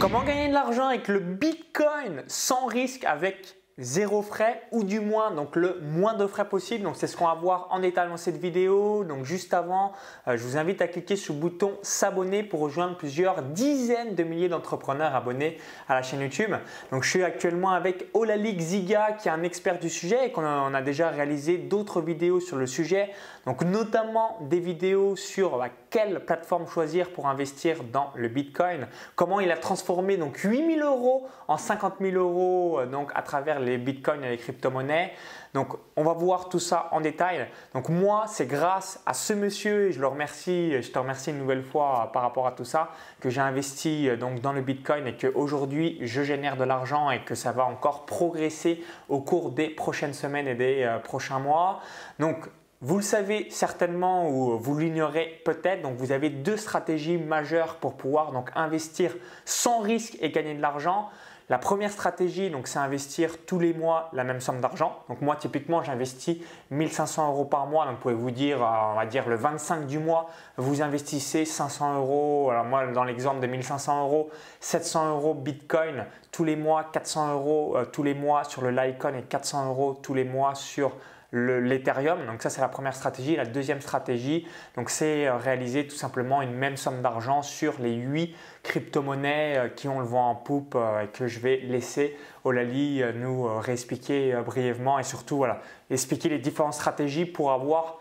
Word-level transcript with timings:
Comment 0.00 0.22
gagner 0.22 0.46
de 0.46 0.52
l'argent 0.52 0.86
avec 0.86 1.08
le 1.08 1.18
Bitcoin 1.18 2.22
sans 2.28 2.66
risque 2.66 3.02
avec 3.04 3.56
zéro 3.78 4.22
frais 4.22 4.62
ou 4.70 4.84
du 4.84 5.00
moins 5.00 5.32
donc 5.32 5.56
le 5.56 5.80
moins 5.82 6.14
de 6.14 6.24
frais 6.28 6.48
possible? 6.48 6.84
Donc 6.84 6.94
c'est 6.94 7.08
ce 7.08 7.16
qu'on 7.16 7.26
va 7.26 7.34
voir 7.34 7.66
en 7.72 7.80
détail 7.80 8.08
dans 8.08 8.16
cette 8.16 8.36
vidéo. 8.36 9.02
Donc 9.02 9.24
juste 9.24 9.52
avant, 9.54 9.90
euh, 10.28 10.36
je 10.36 10.44
vous 10.44 10.56
invite 10.56 10.80
à 10.82 10.86
cliquer 10.86 11.16
sur 11.16 11.34
le 11.34 11.40
bouton 11.40 11.72
s'abonner 11.82 12.44
pour 12.44 12.60
rejoindre 12.60 12.96
plusieurs 12.96 13.42
dizaines 13.42 14.14
de 14.14 14.22
milliers 14.22 14.48
d'entrepreneurs 14.48 15.16
abonnés 15.16 15.58
à 15.88 15.96
la 15.96 16.02
chaîne 16.02 16.20
YouTube. 16.20 16.54
Je 16.92 17.08
suis 17.08 17.24
actuellement 17.24 17.70
avec 17.70 18.06
Olalik 18.14 18.60
Ziga 18.60 19.16
qui 19.20 19.26
est 19.26 19.32
un 19.32 19.42
expert 19.42 19.80
du 19.80 19.90
sujet 19.90 20.26
et 20.26 20.30
qu'on 20.30 20.44
a, 20.44 20.70
a, 20.72 20.82
déjà 20.82 21.10
réalisé 21.10 21.58
d'autres 21.58 22.00
vidéos 22.00 22.38
sur 22.38 22.56
le 22.56 22.68
sujet. 22.68 23.10
Donc 23.46 23.64
notamment 23.64 24.38
des 24.42 24.60
vidéos 24.60 25.16
sur 25.16 25.58
bah, 25.58 25.70
quelle 25.90 26.24
plateforme 26.24 26.66
choisir 26.66 27.10
pour 27.10 27.28
investir 27.28 27.84
dans 27.84 28.12
le 28.14 28.28
Bitcoin, 28.28 28.88
comment 29.14 29.40
il 29.40 29.50
a 29.50 29.56
transformé 29.56 30.16
donc 30.16 30.36
8000 30.38 30.82
euros 30.82 31.26
en 31.48 31.56
50 31.56 31.94
000 32.00 32.16
euros 32.16 32.80
euh, 32.80 32.86
donc 32.86 33.10
à 33.14 33.22
travers 33.22 33.60
les 33.60 33.78
Bitcoins 33.78 34.24
et 34.24 34.30
les 34.30 34.36
crypto-monnaies. 34.36 35.12
Donc 35.54 35.76
on 35.96 36.04
va 36.04 36.12
voir 36.12 36.48
tout 36.48 36.58
ça 36.58 36.88
en 36.92 37.00
détail. 37.00 37.48
Donc 37.74 37.88
moi, 37.88 38.24
c'est 38.28 38.46
grâce 38.46 39.02
à 39.06 39.14
ce 39.14 39.32
monsieur 39.32 39.88
et 39.88 39.92
je 39.92 40.00
le 40.00 40.06
remercie, 40.06 40.82
je 40.82 40.90
te 40.90 40.98
remercie 40.98 41.30
une 41.30 41.38
nouvelle 41.38 41.62
fois 41.62 42.10
par 42.12 42.22
rapport 42.22 42.46
à 42.46 42.52
tout 42.52 42.66
ça 42.66 42.90
que 43.20 43.30
j'ai 43.30 43.40
investi 43.40 44.08
euh, 44.08 44.16
donc 44.16 44.40
dans 44.40 44.52
le 44.52 44.60
Bitcoin 44.60 45.06
et 45.06 45.16
qu'aujourd'hui 45.16 45.98
je 46.02 46.22
génère 46.22 46.56
de 46.56 46.64
l'argent 46.64 47.10
et 47.10 47.20
que 47.20 47.34
ça 47.34 47.52
va 47.52 47.64
encore 47.64 48.06
progresser 48.06 48.84
au 49.08 49.20
cours 49.20 49.50
des 49.50 49.68
prochaines 49.68 50.14
semaines 50.14 50.48
et 50.48 50.54
des 50.54 50.82
euh, 50.82 50.98
prochains 50.98 51.38
mois. 51.38 51.80
Donc 52.18 52.48
vous 52.80 52.96
le 52.96 53.02
savez 53.02 53.48
certainement 53.50 54.28
ou 54.30 54.56
vous 54.56 54.78
l'ignorez 54.78 55.40
peut-être, 55.44 55.82
donc 55.82 55.96
vous 55.96 56.12
avez 56.12 56.30
deux 56.30 56.56
stratégies 56.56 57.18
majeures 57.18 57.76
pour 57.76 57.94
pouvoir 57.94 58.32
donc 58.32 58.50
investir 58.54 59.16
sans 59.44 59.80
risque 59.80 60.16
et 60.20 60.30
gagner 60.30 60.54
de 60.54 60.62
l'argent. 60.62 61.08
La 61.50 61.56
première 61.56 61.90
stratégie, 61.90 62.50
donc, 62.50 62.68
c'est 62.68 62.78
investir 62.78 63.38
tous 63.46 63.58
les 63.58 63.72
mois 63.72 64.10
la 64.12 64.22
même 64.22 64.38
somme 64.38 64.60
d'argent. 64.60 65.02
Donc 65.08 65.22
moi, 65.22 65.34
typiquement, 65.34 65.82
j'investis 65.82 66.36
1500 66.70 67.30
euros 67.30 67.46
par 67.46 67.66
mois. 67.66 67.86
Donc 67.86 67.94
vous 67.94 68.00
pouvez 68.02 68.14
vous 68.14 68.30
dire, 68.30 68.62
euh, 68.62 68.92
on 68.92 68.94
va 68.94 69.06
dire 69.06 69.26
le 69.26 69.36
25 69.36 69.86
du 69.86 69.98
mois, 69.98 70.28
vous 70.58 70.82
investissez 70.82 71.46
500 71.46 72.00
euros. 72.00 72.50
Alors 72.50 72.66
moi, 72.66 72.86
dans 72.88 73.04
l'exemple 73.04 73.40
de 73.40 73.46
1500 73.46 74.04
euros, 74.04 74.28
700 74.60 75.16
euros 75.16 75.32
Bitcoin 75.32 76.04
tous 76.32 76.44
les 76.44 76.54
mois, 76.54 76.84
400 76.92 77.32
euros 77.32 77.76
euh, 77.78 77.86
tous 77.86 78.02
les 78.02 78.14
mois 78.14 78.44
sur 78.44 78.60
le 78.60 78.70
Litecoin 78.70 79.14
et 79.14 79.22
400 79.22 79.68
euros 79.70 79.98
tous 80.02 80.12
les 80.12 80.24
mois 80.24 80.54
sur 80.54 80.92
l'Ethereum. 81.32 82.24
Donc 82.26 82.42
ça, 82.42 82.50
c'est 82.50 82.60
la 82.60 82.68
première 82.68 82.94
stratégie. 82.94 83.36
La 83.36 83.44
deuxième 83.44 83.80
stratégie, 83.80 84.46
donc 84.76 84.90
c'est 84.90 85.26
euh, 85.26 85.36
réaliser 85.36 85.86
tout 85.86 85.96
simplement 85.96 86.40
une 86.40 86.52
même 86.52 86.76
somme 86.76 87.02
d'argent 87.02 87.42
sur 87.42 87.74
les 87.80 87.94
8 87.94 88.34
crypto-monnaies 88.62 89.58
euh, 89.58 89.68
qui 89.68 89.88
ont 89.88 90.00
le 90.00 90.06
vent 90.06 90.30
en 90.30 90.34
poupe 90.34 90.74
euh, 90.74 91.02
et 91.02 91.08
que 91.08 91.26
je 91.26 91.40
vais 91.40 91.58
laisser 91.58 92.16
Olali 92.44 93.02
nous 93.14 93.46
réexpliquer 93.58 94.40
brièvement 94.46 94.98
et 94.98 95.02
surtout 95.02 95.36
voilà, 95.36 95.60
expliquer 95.90 96.30
les 96.30 96.38
différentes 96.38 96.72
stratégies 96.72 97.26
pour 97.26 97.52
avoir 97.52 97.98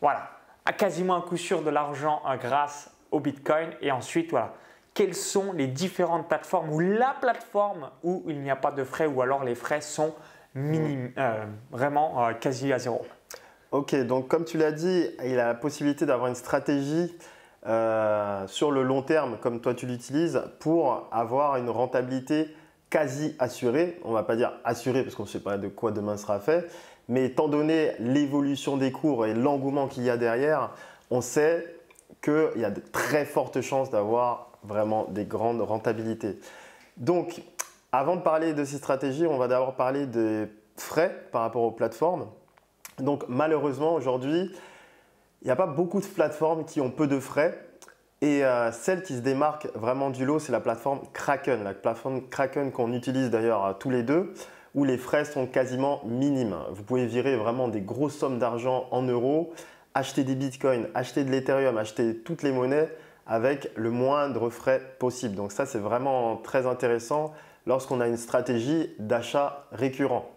voilà, 0.00 0.30
à 0.64 0.72
quasiment 0.72 1.16
un 1.16 1.20
coup 1.20 1.36
sûr 1.36 1.62
de 1.62 1.68
l'argent 1.68 2.22
grâce 2.40 2.90
au 3.10 3.20
Bitcoin 3.20 3.68
et 3.82 3.90
ensuite 3.90 4.30
voilà, 4.30 4.54
quelles 4.94 5.14
sont 5.14 5.52
les 5.52 5.66
différentes 5.66 6.28
plateformes 6.28 6.70
ou 6.70 6.80
la 6.80 7.14
plateforme 7.20 7.90
où 8.02 8.22
il 8.28 8.40
n'y 8.40 8.50
a 8.50 8.56
pas 8.56 8.70
de 8.70 8.84
frais 8.84 9.06
ou 9.06 9.20
alors 9.20 9.44
les 9.44 9.54
frais 9.54 9.82
sont 9.82 10.14
minime, 10.54 11.12
euh, 11.18 11.44
vraiment 11.70 12.26
euh, 12.26 12.32
quasi 12.34 12.72
à 12.72 12.78
zéro. 12.78 13.04
Ok, 13.70 13.94
donc 14.04 14.28
comme 14.28 14.44
tu 14.44 14.58
l'as 14.58 14.72
dit, 14.72 15.06
il 15.24 15.38
a 15.38 15.46
la 15.48 15.54
possibilité 15.54 16.04
d'avoir 16.04 16.28
une 16.28 16.34
stratégie 16.34 17.14
euh, 17.66 18.46
sur 18.46 18.70
le 18.70 18.82
long 18.82 19.02
terme, 19.02 19.38
comme 19.40 19.60
toi 19.60 19.74
tu 19.74 19.86
l'utilises, 19.86 20.42
pour 20.58 21.08
avoir 21.10 21.56
une 21.56 21.70
rentabilité 21.70 22.54
quasi 22.90 23.34
assurée. 23.38 23.98
On 24.04 24.10
ne 24.10 24.14
va 24.14 24.24
pas 24.24 24.36
dire 24.36 24.52
assurée 24.64 25.02
parce 25.02 25.14
qu'on 25.14 25.22
ne 25.22 25.28
sait 25.28 25.40
pas 25.40 25.56
de 25.56 25.68
quoi 25.68 25.90
demain 25.90 26.18
sera 26.18 26.38
fait, 26.38 26.70
mais 27.08 27.24
étant 27.24 27.48
donné 27.48 27.92
l'évolution 27.98 28.76
des 28.76 28.92
cours 28.92 29.26
et 29.26 29.32
l'engouement 29.32 29.88
qu'il 29.88 30.02
y 30.02 30.10
a 30.10 30.16
derrière, 30.18 30.72
on 31.10 31.20
sait 31.22 31.76
qu'il 32.20 32.60
y 32.60 32.64
a 32.64 32.70
de 32.70 32.82
très 32.92 33.24
fortes 33.24 33.60
chances 33.62 33.90
d'avoir 33.90 34.50
vraiment 34.64 35.06
des 35.08 35.24
grandes 35.24 35.62
rentabilités. 35.62 36.38
Donc, 36.98 37.42
avant 37.92 38.16
de 38.16 38.22
parler 38.22 38.54
de 38.54 38.64
ces 38.64 38.78
stratégies, 38.78 39.26
on 39.26 39.36
va 39.36 39.48
d'abord 39.48 39.76
parler 39.76 40.06
des 40.06 40.46
frais 40.76 41.26
par 41.30 41.42
rapport 41.42 41.62
aux 41.62 41.70
plateformes. 41.70 42.26
Donc 42.98 43.24
malheureusement 43.28 43.94
aujourd'hui, 43.94 44.50
il 45.42 45.44
n'y 45.44 45.50
a 45.50 45.56
pas 45.56 45.66
beaucoup 45.66 46.00
de 46.00 46.06
plateformes 46.06 46.64
qui 46.64 46.80
ont 46.80 46.90
peu 46.90 47.06
de 47.06 47.20
frais. 47.20 47.68
Et 48.22 48.44
euh, 48.44 48.70
celle 48.70 49.02
qui 49.02 49.16
se 49.16 49.20
démarque 49.20 49.68
vraiment 49.74 50.08
du 50.08 50.24
lot, 50.24 50.38
c'est 50.38 50.52
la 50.52 50.60
plateforme 50.60 51.00
Kraken. 51.12 51.64
La 51.64 51.74
plateforme 51.74 52.22
Kraken 52.28 52.70
qu'on 52.70 52.92
utilise 52.92 53.30
d'ailleurs 53.30 53.66
euh, 53.66 53.72
tous 53.78 53.90
les 53.90 54.04
deux, 54.04 54.32
où 54.74 54.84
les 54.84 54.96
frais 54.96 55.24
sont 55.24 55.46
quasiment 55.46 56.00
minimes. 56.04 56.56
Vous 56.70 56.84
pouvez 56.84 57.04
virer 57.04 57.36
vraiment 57.36 57.68
des 57.68 57.80
grosses 57.80 58.16
sommes 58.16 58.38
d'argent 58.38 58.86
en 58.92 59.02
euros, 59.02 59.52
acheter 59.94 60.22
des 60.22 60.36
bitcoins, 60.36 60.86
acheter 60.94 61.24
de 61.24 61.30
l'Ethereum, 61.30 61.76
acheter 61.76 62.16
toutes 62.16 62.42
les 62.42 62.52
monnaies 62.52 62.94
avec 63.26 63.70
le 63.74 63.90
moindre 63.90 64.50
frais 64.50 64.80
possible. 65.00 65.34
Donc 65.34 65.50
ça, 65.50 65.66
c'est 65.66 65.78
vraiment 65.78 66.36
très 66.36 66.66
intéressant 66.66 67.34
lorsqu'on 67.66 68.00
a 68.00 68.08
une 68.08 68.16
stratégie 68.16 68.94
d'achat 68.98 69.66
récurrent. 69.72 70.28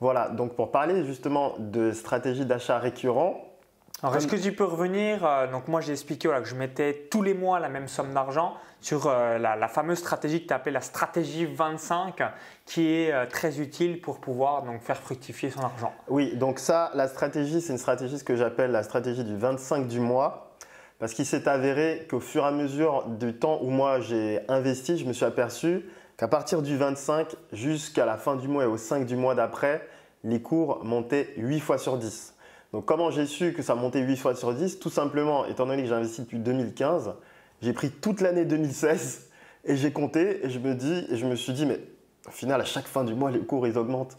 Voilà, 0.00 0.28
donc 0.28 0.54
pour 0.54 0.70
parler 0.70 1.04
justement 1.04 1.54
de 1.58 1.92
stratégie 1.92 2.44
d'achat 2.44 2.78
récurrent. 2.78 3.54
Alors, 4.02 4.16
est-ce 4.16 4.26
que 4.26 4.36
tu 4.36 4.52
peux 4.52 4.64
revenir 4.64 5.24
euh, 5.24 5.46
Donc, 5.46 5.68
moi, 5.68 5.80
j'ai 5.80 5.92
expliqué 5.92 6.28
que 6.28 6.44
je 6.44 6.54
mettais 6.54 7.08
tous 7.10 7.22
les 7.22 7.32
mois 7.32 7.58
la 7.58 7.70
même 7.70 7.88
somme 7.88 8.12
d'argent 8.12 8.54
sur 8.80 9.06
euh, 9.06 9.38
la, 9.38 9.68
fameuse 9.68 9.96
stratégie 9.96 10.42
que 10.42 10.48
tu 10.48 10.52
as 10.52 10.56
appelée 10.56 10.72
la 10.72 10.82
stratégie 10.82 11.46
25, 11.46 12.22
qui 12.66 12.92
est 12.92 13.12
euh, 13.12 13.24
très 13.24 13.60
utile 13.60 14.02
pour 14.02 14.20
pouvoir 14.20 14.62
donc, 14.64 14.82
faire 14.82 14.98
fructifier 14.98 15.48
son 15.48 15.60
argent. 15.60 15.92
Oui, 16.08 16.36
donc 16.36 16.58
ça, 16.58 16.90
la 16.94 17.08
stratégie, 17.08 17.62
c'est 17.62 17.72
une 17.72 17.78
stratégie 17.78 18.18
ce 18.18 18.24
que 18.24 18.36
j'appelle 18.36 18.72
la 18.72 18.82
stratégie 18.82 19.24
du 19.24 19.36
25 19.38 19.88
du 19.88 20.00
mois. 20.00 20.50
Parce 20.98 21.14
qu'il 21.14 21.26
s'est 21.26 21.48
avéré 21.48 22.06
qu'au 22.08 22.20
fur 22.20 22.44
et 22.44 22.48
à 22.48 22.50
mesure 22.50 23.06
du 23.06 23.34
temps 23.34 23.58
où 23.62 23.70
moi 23.70 24.00
j'ai 24.00 24.40
investi, 24.48 24.96
je 24.96 25.06
me 25.06 25.12
suis 25.12 25.24
aperçu 25.24 25.84
qu'à 26.16 26.28
partir 26.28 26.62
du 26.62 26.76
25 26.76 27.34
jusqu'à 27.52 28.06
la 28.06 28.16
fin 28.16 28.36
du 28.36 28.48
mois 28.48 28.64
et 28.64 28.66
au 28.66 28.76
5 28.76 29.06
du 29.06 29.16
mois 29.16 29.34
d'après, 29.34 29.86
les 30.22 30.40
cours 30.40 30.84
montaient 30.84 31.34
8 31.36 31.60
fois 31.60 31.78
sur 31.78 31.98
10. 31.98 32.34
Donc 32.72 32.86
comment 32.86 33.10
j'ai 33.10 33.26
su 33.26 33.52
que 33.52 33.62
ça 33.62 33.74
montait 33.74 34.00
8 34.00 34.16
fois 34.16 34.34
sur 34.34 34.52
10 34.52 34.78
Tout 34.78 34.90
simplement, 34.90 35.46
étant 35.46 35.66
donné 35.66 35.82
que 35.82 35.88
j'ai 35.88 35.94
investi 35.94 36.22
depuis 36.22 36.38
2015, 36.38 37.14
j'ai 37.62 37.72
pris 37.72 37.90
toute 37.90 38.20
l'année 38.20 38.44
2016 38.44 39.28
et 39.64 39.76
j'ai 39.76 39.92
compté 39.92 40.44
et 40.44 40.50
je 40.50 40.58
me, 40.58 40.74
dis, 40.74 41.06
et 41.08 41.16
je 41.16 41.26
me 41.26 41.36
suis 41.36 41.52
dit, 41.52 41.66
mais 41.66 41.80
au 42.26 42.30
final, 42.30 42.60
à 42.60 42.64
chaque 42.64 42.86
fin 42.86 43.04
du 43.04 43.14
mois, 43.14 43.30
les 43.30 43.40
cours, 43.40 43.66
ils 43.66 43.78
augmentent. 43.78 44.16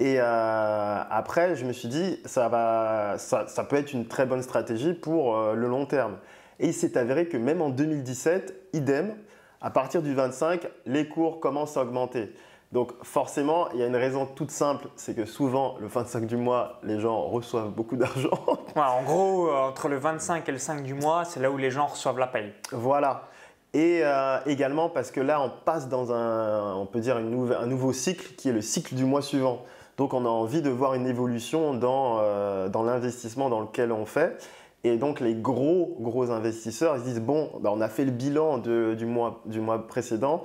Et 0.00 0.16
euh, 0.18 1.02
après, 1.08 1.54
je 1.56 1.64
me 1.64 1.72
suis 1.72 1.88
dit, 1.88 2.20
ça, 2.24 2.48
va, 2.48 3.16
ça, 3.18 3.64
peut 3.64 3.76
être 3.76 3.92
une 3.92 4.06
très 4.06 4.26
bonne 4.26 4.42
stratégie 4.42 4.92
pour 4.92 5.36
euh, 5.36 5.54
le 5.54 5.68
long 5.68 5.86
terme. 5.86 6.16
Et 6.58 6.68
il 6.68 6.74
s'est 6.74 6.98
avéré 6.98 7.26
que 7.26 7.36
même 7.36 7.62
en 7.62 7.70
2017, 7.70 8.70
idem, 8.72 9.14
à 9.60 9.70
partir 9.70 10.02
du 10.02 10.14
25, 10.14 10.68
les 10.86 11.08
cours 11.08 11.40
commencent 11.40 11.76
à 11.76 11.82
augmenter. 11.82 12.32
Donc 12.72 12.92
forcément, 13.02 13.68
il 13.72 13.78
y 13.78 13.82
a 13.82 13.86
une 13.86 13.96
raison 13.96 14.26
toute 14.26 14.50
simple, 14.50 14.88
c'est 14.96 15.14
que 15.14 15.26
souvent, 15.26 15.76
le 15.80 15.86
25 15.86 16.26
du 16.26 16.36
mois, 16.36 16.80
les 16.82 16.98
gens 16.98 17.22
reçoivent 17.22 17.70
beaucoup 17.70 17.96
d'argent. 17.96 18.30
en 18.74 19.02
gros, 19.02 19.48
euh, 19.48 19.68
entre 19.68 19.88
le 19.88 19.96
25 19.96 20.48
et 20.48 20.52
le 20.52 20.58
5 20.58 20.82
du 20.82 20.94
mois, 20.94 21.24
c'est 21.24 21.40
là 21.40 21.50
où 21.50 21.56
les 21.56 21.70
gens 21.70 21.86
reçoivent 21.86 22.18
la 22.18 22.26
paye. 22.26 22.52
Voilà. 22.72 23.28
Et 23.74 24.00
euh, 24.02 24.38
également 24.46 24.88
parce 24.88 25.10
que 25.10 25.20
là, 25.20 25.40
on 25.40 25.50
passe 25.64 25.88
dans 25.88 26.12
un, 26.12 26.74
on 26.74 26.86
peut 26.86 27.00
dire 27.00 27.16
un 27.16 27.66
nouveau 27.66 27.92
cycle 27.92 28.34
qui 28.34 28.48
est 28.48 28.52
le 28.52 28.62
cycle 28.62 28.94
du 28.94 29.04
mois 29.04 29.22
suivant. 29.22 29.62
Donc 29.96 30.12
on 30.12 30.24
a 30.24 30.28
envie 30.28 30.62
de 30.62 30.70
voir 30.70 30.94
une 30.94 31.06
évolution 31.06 31.74
dans, 31.74 32.18
euh, 32.20 32.68
dans 32.68 32.82
l'investissement 32.82 33.48
dans 33.48 33.60
lequel 33.60 33.92
on 33.92 34.06
fait. 34.06 34.36
Et 34.84 34.96
donc 34.98 35.20
les 35.20 35.34
gros, 35.34 35.96
gros 36.00 36.30
investisseurs, 36.30 36.96
ils 36.98 37.02
disent, 37.02 37.20
bon, 37.20 37.50
bah, 37.60 37.70
on 37.72 37.80
a 37.80 37.88
fait 37.88 38.04
le 38.04 38.10
bilan 38.10 38.58
du, 38.58 39.06
mois, 39.06 39.40
du 39.46 39.60
mois 39.60 39.86
précédent, 39.86 40.42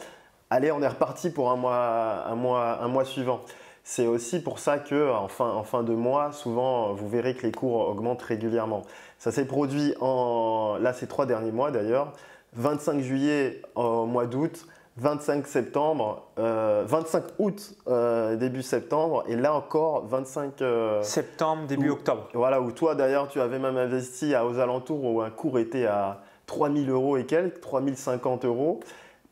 allez, 0.50 0.72
on 0.72 0.82
est 0.82 0.88
reparti 0.88 1.30
pour 1.30 1.52
un 1.52 1.58
mois, 1.58 2.26
un 2.26 2.36
mois, 2.36 2.82
un 2.82 2.88
mois 2.88 3.04
suivant. 3.06 3.42
C'est 3.84 4.08
aussi 4.08 4.42
pour 4.42 4.60
ça 4.60 4.78
que 4.78 5.12
en 5.12 5.28
fin, 5.28 5.50
en 5.50 5.64
fin, 5.64 5.84
de 5.84 5.94
mois, 5.94 6.32
souvent, 6.32 6.94
vous 6.94 7.10
verrez 7.10 7.36
que 7.36 7.46
les 7.46 7.52
cours 7.52 7.90
augmentent 7.90 8.22
régulièrement. 8.22 8.84
Ça 9.18 9.32
s'est 9.32 9.46
produit 9.46 9.94
en, 10.00 10.78
là, 10.80 10.94
ces 10.94 11.08
trois 11.08 11.26
derniers 11.26 11.52
mois 11.52 11.72
d'ailleurs, 11.72 12.14
25 12.54 13.02
juillet 13.02 13.62
au 13.76 14.06
mois 14.06 14.26
d'août, 14.26 14.66
25 15.00 15.48
septembre, 15.48 16.28
25 16.36 17.24
euh, 17.24 17.28
août, 17.40 17.76
euh, 17.88 18.36
début 18.36 18.62
septembre, 18.62 19.24
et 19.28 19.36
là 19.36 19.54
encore 19.54 20.06
25 20.06 20.62
euh, 20.62 21.02
septembre, 21.02 21.68
début 21.68 21.90
octobre. 21.90 22.28
Voilà, 22.34 22.60
où 22.60 22.72
toi 22.72 22.96
d'ailleurs 22.96 23.30
tu 23.30 23.40
avais 23.40 23.60
même 23.60 23.78
investi 23.78 24.36
à, 24.36 24.46
aux 24.46 24.60
alentours 24.60 25.04
où 25.04 25.22
un 25.22 25.30
cours 25.30 25.58
était 25.58 25.86
à 25.86 26.22
3000 26.48 26.90
euros 26.90 27.18
et 27.18 27.26
quelques, 27.26 27.62
3050 27.62 28.44
euros, 28.46 28.82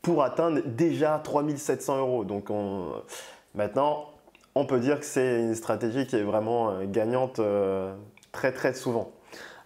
pour 0.00 0.22
atteindre 0.22 0.60
déjà 0.64 1.20
3700 1.22 1.98
euros. 1.98 2.24
Donc 2.24 2.48
maintenant, 3.54 4.06
on 4.54 4.64
peut 4.64 4.78
dire 4.78 5.00
que 5.00 5.04
c'est 5.04 5.40
une 5.40 5.54
stratégie 5.54 6.06
qui 6.06 6.16
est 6.16 6.22
vraiment 6.22 6.82
gagnante 6.84 7.40
très 8.32 8.52
très 8.52 8.72
souvent. 8.72 9.10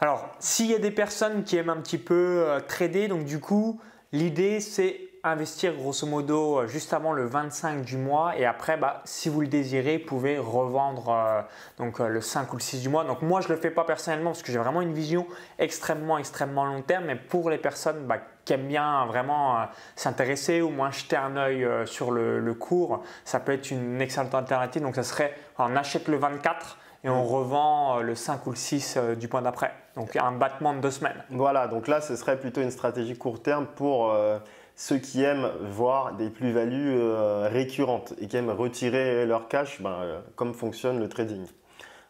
Alors, 0.00 0.30
s'il 0.40 0.66
y 0.66 0.74
a 0.74 0.78
des 0.78 0.90
personnes 0.90 1.44
qui 1.44 1.56
aiment 1.56 1.70
un 1.70 1.80
petit 1.80 1.98
peu 1.98 2.44
trader, 2.66 3.06
donc 3.06 3.24
du 3.24 3.38
coup, 3.38 3.78
l'idée 4.10 4.58
c'est 4.60 5.11
investir 5.24 5.76
grosso 5.76 6.04
modo 6.04 6.58
euh, 6.58 6.66
juste 6.66 6.92
avant 6.92 7.12
le 7.12 7.26
25 7.26 7.84
du 7.84 7.96
mois 7.96 8.36
et 8.36 8.44
après, 8.44 8.76
bah, 8.76 9.02
si 9.04 9.28
vous 9.28 9.40
le 9.40 9.46
désirez, 9.46 9.98
vous 9.98 10.06
pouvez 10.06 10.36
revendre 10.38 11.10
euh, 11.10 11.42
donc, 11.78 12.00
le 12.00 12.20
5 12.20 12.52
ou 12.52 12.56
le 12.56 12.62
6 12.62 12.82
du 12.82 12.88
mois. 12.88 13.04
Donc 13.04 13.22
moi, 13.22 13.40
je 13.40 13.48
ne 13.48 13.54
le 13.54 13.60
fais 13.60 13.70
pas 13.70 13.84
personnellement 13.84 14.30
parce 14.30 14.42
que 14.42 14.50
j'ai 14.50 14.58
vraiment 14.58 14.80
une 14.80 14.92
vision 14.92 15.26
extrêmement, 15.60 16.18
extrêmement 16.18 16.64
long 16.64 16.82
terme. 16.82 17.04
Mais 17.04 17.14
pour 17.14 17.50
les 17.50 17.58
personnes 17.58 18.04
bah, 18.06 18.18
qui 18.44 18.52
aiment 18.52 18.66
bien 18.66 19.06
vraiment 19.06 19.68
s'intéresser 19.94 20.60
ou 20.60 20.70
moins 20.70 20.90
jeter 20.90 21.16
un 21.16 21.36
œil 21.36 21.68
sur 21.86 22.10
le, 22.10 22.40
le, 22.40 22.54
cours, 22.54 23.04
ça 23.24 23.38
peut 23.38 23.52
être 23.52 23.70
une 23.70 24.00
excellente 24.00 24.34
alternative. 24.34 24.82
Donc 24.82 24.96
ça 24.96 25.04
serait, 25.04 25.34
on 25.58 25.76
achète 25.76 26.08
le 26.08 26.16
24 26.16 26.78
et 27.04 27.08
on 27.08 27.24
revend 27.24 28.00
le 28.00 28.16
5 28.16 28.44
ou 28.46 28.50
le 28.50 28.56
6 28.56 28.98
du 29.16 29.28
point 29.28 29.42
d'après. 29.42 29.72
Donc 29.96 30.16
un 30.16 30.32
battement 30.32 30.72
de 30.72 30.80
deux 30.80 30.90
semaines. 30.90 31.22
Voilà, 31.30 31.66
donc 31.66 31.86
là, 31.86 32.00
ce 32.00 32.16
serait 32.16 32.38
plutôt 32.38 32.62
une 32.62 32.70
stratégie 32.70 33.16
court 33.16 33.42
terme 33.42 33.66
pour 33.66 34.10
euh, 34.10 34.38
ceux 34.76 34.98
qui 34.98 35.22
aiment 35.22 35.50
voir 35.60 36.14
des 36.16 36.30
plus-values 36.30 36.96
euh, 36.98 37.48
récurrentes 37.48 38.14
et 38.18 38.26
qui 38.26 38.36
aiment 38.36 38.50
retirer 38.50 39.26
leur 39.26 39.48
cash, 39.48 39.80
ben, 39.80 39.90
euh, 39.90 40.20
comme 40.36 40.54
fonctionne 40.54 40.98
le 40.98 41.08
trading. 41.08 41.46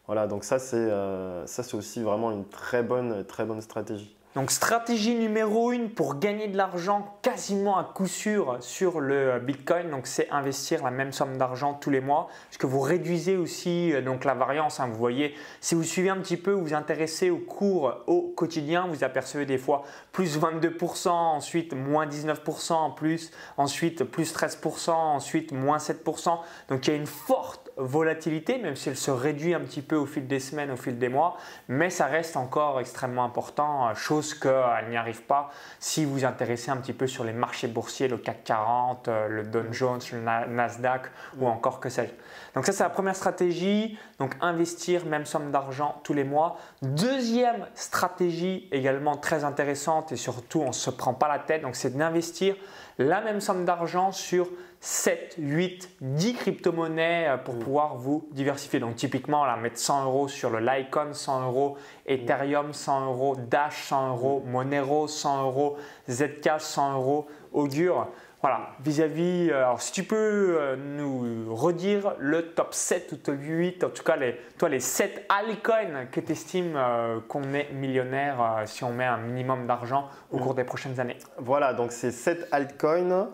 Voilà, 0.07 0.27
donc 0.27 0.45
ça, 0.45 0.59
c'est 0.59 1.75
aussi 1.75 2.03
vraiment 2.03 2.33
une 2.33 2.49
très 2.49 2.83
bonne, 2.83 3.25
très 3.25 3.45
bonne 3.45 3.61
stratégie. 3.61 4.17
Donc 4.35 4.51
stratégie 4.51 5.15
numéro 5.15 5.73
une 5.73 5.91
pour 5.91 6.19
gagner 6.19 6.49
de 6.49 6.57
l'argent 6.57 7.19
quasiment 7.21 7.77
à 7.77 7.85
coup 7.85 8.07
sûr 8.07 8.57
sur 8.61 8.99
le 8.99 9.39
Bitcoin, 9.39 9.91
donc 9.91 10.07
c'est 10.07 10.31
investir 10.31 10.83
la 10.83 10.91
même 10.91 11.13
somme 11.13 11.37
d'argent 11.37 11.75
tous 11.75 11.91
les 11.91 12.01
mois, 12.01 12.29
parce 12.49 12.57
que 12.57 12.67
vous 12.67 12.81
réduisez 12.81 13.37
aussi 13.37 13.93
euh, 13.93 14.01
donc 14.01 14.25
la 14.25 14.33
variance. 14.33 14.81
Hein. 14.81 14.89
vous 14.91 14.97
voyez, 14.97 15.35
si 15.61 15.75
vous 15.75 15.83
suivez 15.85 16.09
un 16.09 16.17
petit 16.17 16.39
peu, 16.39 16.53
vous 16.53 16.63
vous 16.63 16.75
intéressez 16.75 17.29
au 17.29 17.37
cours 17.37 17.95
au 18.07 18.33
quotidien, 18.35 18.87
vous 18.89 19.05
apercevez 19.05 19.45
des 19.45 19.59
fois 19.59 19.85
plus 20.13 20.39
22%, 20.39 21.09
ensuite 21.11 21.75
moins 21.75 22.07
19% 22.07 22.73
en 22.73 22.91
plus, 22.91 23.33
ensuite 23.59 24.03
plus 24.05 24.35
13%, 24.35 24.93
ensuite 24.93 25.53
moins 25.53 25.77
7%. 25.77 26.39
Donc 26.71 26.87
il 26.87 26.91
y 26.91 26.95
a 26.95 26.97
une 26.97 27.07
forte 27.07 27.62
volatilité, 27.77 28.59
même 28.59 28.77
si 28.77 28.89
elle 28.89 28.97
se 28.97 29.11
réduit 29.11 29.55
un 29.55 29.61
petit 29.61 29.83
peu 29.83 29.97
au 29.97 30.07
fil 30.07 30.27
des 30.27 30.41
semaines, 30.41 30.71
au 30.71 30.77
fil 30.77 30.99
des 30.99 31.09
mois, 31.09 31.37
mais 31.69 31.91
ça 31.91 32.07
reste 32.07 32.37
encore 32.37 32.81
extrêmement 32.81 33.25
important, 33.25 33.89
euh, 33.89 33.95
chose 33.95 34.35
qu'elle 34.35 34.89
n'y 34.91 34.97
arrive 34.97 35.23
pas 35.23 35.51
si 35.79 36.05
vous 36.05 36.13
vous 36.13 36.25
intéressez 36.25 36.71
un 36.71 36.77
petit 36.77 36.93
peu 36.93 37.07
sur 37.07 37.25
les 37.25 37.33
marchés 37.33 37.69
boursiers, 37.69 38.09
le 38.09 38.19
CAC 38.19 38.45
40, 38.45 39.09
euh, 39.09 39.29
le 39.29 39.43
Dow 39.45 39.73
Jones, 39.73 40.01
le 40.13 40.21
Nasdaq 40.21 41.03
ou 41.39 41.47
encore 41.47 41.81
que 41.81 41.89
sais-je. 41.89 42.13
Donc 42.55 42.67
ça 42.67 42.73
c'est 42.73 42.85
la 42.85 42.91
première 42.91 43.17
stratégie, 43.17 43.99
donc 44.19 44.35
investir 44.41 45.07
même 45.07 45.25
somme 45.25 45.51
d'argent 45.51 46.01
tous 46.05 46.15
les 46.15 46.25
mois. 46.25 46.59
Deuxième 46.83 47.67
stratégie 47.75 48.69
également 48.73 49.17
très 49.17 49.45
intéressante 49.45 50.13
et 50.13 50.17
surtout 50.17 50.61
on 50.61 50.69
ne 50.69 50.73
se 50.73 50.91
prend 50.91 51.15
pas 51.15 51.29
la 51.29 51.39
tête, 51.39 51.63
donc 51.63 51.77
c'est 51.77 51.97
d'investir 51.97 52.57
la 52.99 53.21
même 53.21 53.41
somme 53.41 53.65
d'argent 53.65 54.13
sur 54.13 54.49
7, 54.85 55.37
8, 55.39 55.91
10 56.01 56.35
crypto-monnaies 56.35 57.29
euh, 57.29 57.37
pour 57.37 57.55
mm. 57.55 57.59
pouvoir 57.61 57.95
vous 57.95 58.29
diversifier. 58.33 58.81
Donc 58.81 58.97
typiquement, 58.97 59.45
là, 59.45 59.57
mettre 59.57 59.79
100 59.79 60.07
euros 60.07 60.27
sur 60.27 60.51
le 60.51 60.59
Lycon, 60.59 61.13
100 61.13 61.47
euros 61.47 61.77
Ethereum, 62.05 62.73
100 62.73 63.07
euros 63.07 63.37
Dash, 63.49 63.85
100 63.85 64.09
euros 64.09 64.43
Monero, 64.45 65.07
100 65.07 65.45
euros 65.45 65.77
Zcash, 66.11 66.63
100 66.63 66.95
euros 66.95 67.29
Augure. 67.53 68.09
Voilà, 68.41 68.71
vis-à-vis, 68.85 69.51
euh, 69.51 69.59
alors 69.59 69.81
si 69.81 69.93
tu 69.93 70.03
peux 70.03 70.17
euh, 70.59 70.75
nous 70.75 71.55
redire 71.55 72.15
le 72.19 72.49
top 72.49 72.75
7 72.75 73.13
ou 73.13 73.17
top 73.19 73.37
8, 73.39 73.85
en 73.85 73.91
tout 73.91 74.03
cas 74.03 74.17
les, 74.17 74.37
toi 74.59 74.69
les 74.69 74.81
7 74.81 75.27
altcoins 75.29 76.07
que 76.11 76.19
tu 76.19 76.33
estimes 76.33 76.77
qu'on 77.29 77.55
est 77.55 77.71
millionnaire 77.73 78.63
si 78.65 78.83
on 78.83 78.91
met 78.91 79.05
un 79.05 79.19
minimum 79.19 79.69
d'argent 79.69 80.09
au 80.33 80.39
mm. 80.39 80.41
cours 80.41 80.55
des 80.55 80.65
prochaines 80.65 80.99
années. 80.99 81.19
Voilà, 81.39 81.73
donc 81.73 81.93
c'est 81.93 82.11
7 82.11 82.49
altcoins. 82.51 83.29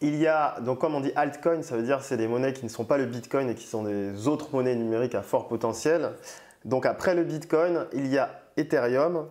Il 0.00 0.16
y 0.16 0.28
a, 0.28 0.60
donc 0.60 0.78
comme 0.78 0.94
on 0.94 1.00
dit 1.00 1.12
altcoin, 1.16 1.62
ça 1.62 1.76
veut 1.76 1.82
dire 1.82 2.02
c'est 2.02 2.16
des 2.16 2.28
monnaies 2.28 2.52
qui 2.52 2.64
ne 2.64 2.70
sont 2.70 2.84
pas 2.84 2.98
le 2.98 3.06
bitcoin 3.06 3.50
et 3.50 3.54
qui 3.54 3.66
sont 3.66 3.82
des 3.82 4.28
autres 4.28 4.48
monnaies 4.52 4.76
numériques 4.76 5.16
à 5.16 5.22
fort 5.22 5.48
potentiel. 5.48 6.12
Donc 6.64 6.86
après 6.86 7.14
le 7.14 7.24
bitcoin, 7.24 7.86
il 7.92 8.06
y 8.06 8.18
a 8.18 8.30
Ethereum, 8.56 9.28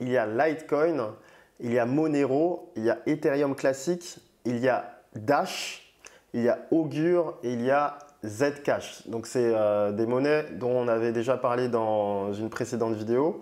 il 0.00 0.08
y 0.08 0.16
a 0.16 0.26
Litecoin, 0.26 1.14
il 1.60 1.72
y 1.72 1.78
a 1.78 1.86
Monero, 1.86 2.72
il 2.74 2.84
y 2.84 2.90
a 2.90 2.98
Ethereum 3.06 3.54
classique, 3.54 4.18
il 4.44 4.58
y 4.58 4.68
a 4.68 5.00
Dash, 5.14 5.94
il 6.32 6.42
y 6.42 6.48
a 6.48 6.58
Augur 6.70 7.38
et 7.42 7.52
il 7.52 7.62
y 7.62 7.70
a 7.70 7.98
Zcash. 8.24 9.06
Donc 9.08 9.26
c'est 9.26 9.52
euh, 9.54 9.92
des 9.92 10.06
monnaies 10.06 10.46
dont 10.52 10.70
on 10.70 10.88
avait 10.88 11.12
déjà 11.12 11.36
parlé 11.36 11.68
dans 11.68 12.32
une 12.32 12.50
précédente 12.50 12.94
vidéo. 12.94 13.40